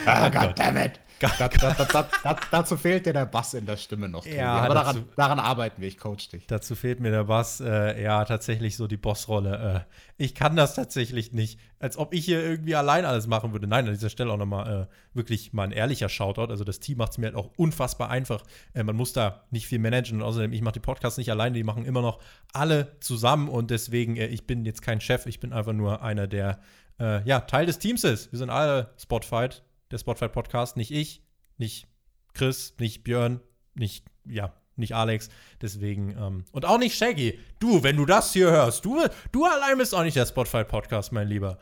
[0.27, 1.01] oh, goddammit.
[1.19, 4.27] Da, da, da, dazu fehlt dir der Bass in der Stimme noch.
[4.27, 6.47] Ja, aber dazu, daran, daran, arbeiten wir, ich coach dich.
[6.47, 9.87] Dazu fehlt mir der Bass, äh, ja, tatsächlich so die Bossrolle.
[9.87, 11.59] Äh, ich kann das tatsächlich nicht.
[11.79, 13.67] Als ob ich hier irgendwie allein alles machen würde.
[13.67, 16.51] Nein, an dieser Stelle auch nochmal äh, wirklich mal ein ehrlicher Shoutout.
[16.51, 18.43] Also das Team macht es mir halt auch unfassbar einfach.
[18.75, 20.21] Äh, man muss da nicht viel managen.
[20.21, 22.21] Und außerdem, ich mache die Podcasts nicht alleine, die machen immer noch
[22.53, 23.49] alle zusammen.
[23.49, 26.61] Und deswegen, äh, ich bin jetzt kein Chef, ich bin einfach nur einer, der
[27.01, 28.33] äh, ja, Teil des Teams ist.
[28.33, 31.23] Wir sind alle Spotfight der Spotify Podcast, nicht ich,
[31.59, 31.87] nicht
[32.35, 33.41] Chris, nicht Björn,
[33.75, 35.29] nicht, ja, nicht Alex.
[35.61, 37.39] Deswegen, ähm, und auch nicht Shaggy.
[37.59, 39.03] Du, wenn du das hier hörst, du,
[39.33, 41.59] du allein bist auch nicht der Spotify Podcast, mein Lieber.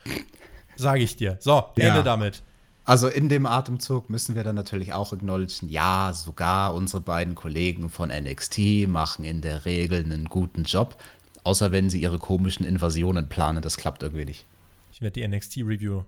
[0.77, 1.37] Sage ich dir.
[1.41, 1.89] So, ja.
[1.89, 2.43] Ende damit.
[2.85, 7.89] Also in dem Atemzug müssen wir dann natürlich auch acknowledgen, ja, sogar unsere beiden Kollegen
[7.89, 11.01] von NXT machen in der Regel einen guten Job,
[11.45, 14.45] außer wenn sie ihre komischen Invasionen planen, das klappt irgendwie nicht.
[14.93, 16.03] Ich werde die NXT-Review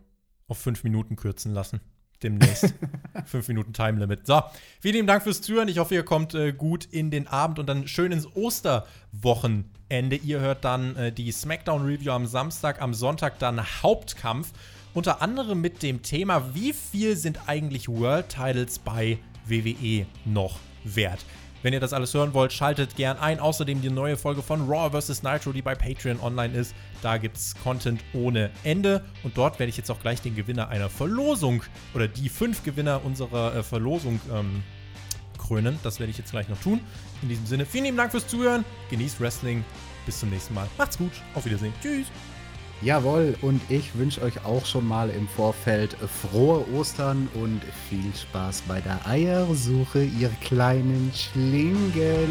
[0.49, 1.81] auf fünf Minuten kürzen lassen
[2.23, 2.75] demnächst.
[3.27, 4.27] Fünf Minuten Time Limit.
[4.27, 4.43] So,
[4.81, 5.69] vielen lieben Dank fürs Zuhören.
[5.69, 10.17] Ich hoffe, ihr kommt äh, gut in den Abend und dann schön ins Osterwochenende.
[10.17, 14.53] Ihr hört dann äh, die SmackDown Review am Samstag, am Sonntag dann Hauptkampf.
[14.95, 21.25] Unter anderem mit dem Thema, wie viel sind eigentlich World Titles bei WWE noch wert?
[21.67, 23.41] Wenn ihr das alles hören wollt, schaltet gern ein.
[23.41, 25.25] Außerdem die neue Folge von Raw vs.
[25.25, 26.77] Nitro, die bei Patreon online ist.
[27.03, 29.05] Da gibt es Content ohne Ende.
[29.25, 33.05] Und dort werde ich jetzt auch gleich den Gewinner einer Verlosung oder die fünf Gewinner
[33.05, 34.63] unserer äh, Verlosung ähm,
[35.39, 35.77] krönen.
[35.83, 36.79] Das werde ich jetzt gleich noch tun.
[37.23, 38.65] In diesem Sinne, vielen lieben Dank fürs Zuhören.
[38.91, 39.65] Genießt Wrestling.
[40.05, 40.69] Bis zum nächsten Mal.
[40.79, 41.11] Macht's gut.
[41.35, 41.73] Auf Wiedersehen.
[41.83, 42.07] Tschüss.
[42.83, 48.65] Jawohl, und ich wünsche euch auch schon mal im Vorfeld frohe Ostern und viel Spaß
[48.69, 52.29] bei der Eiersuche, ihr kleinen Schlingel.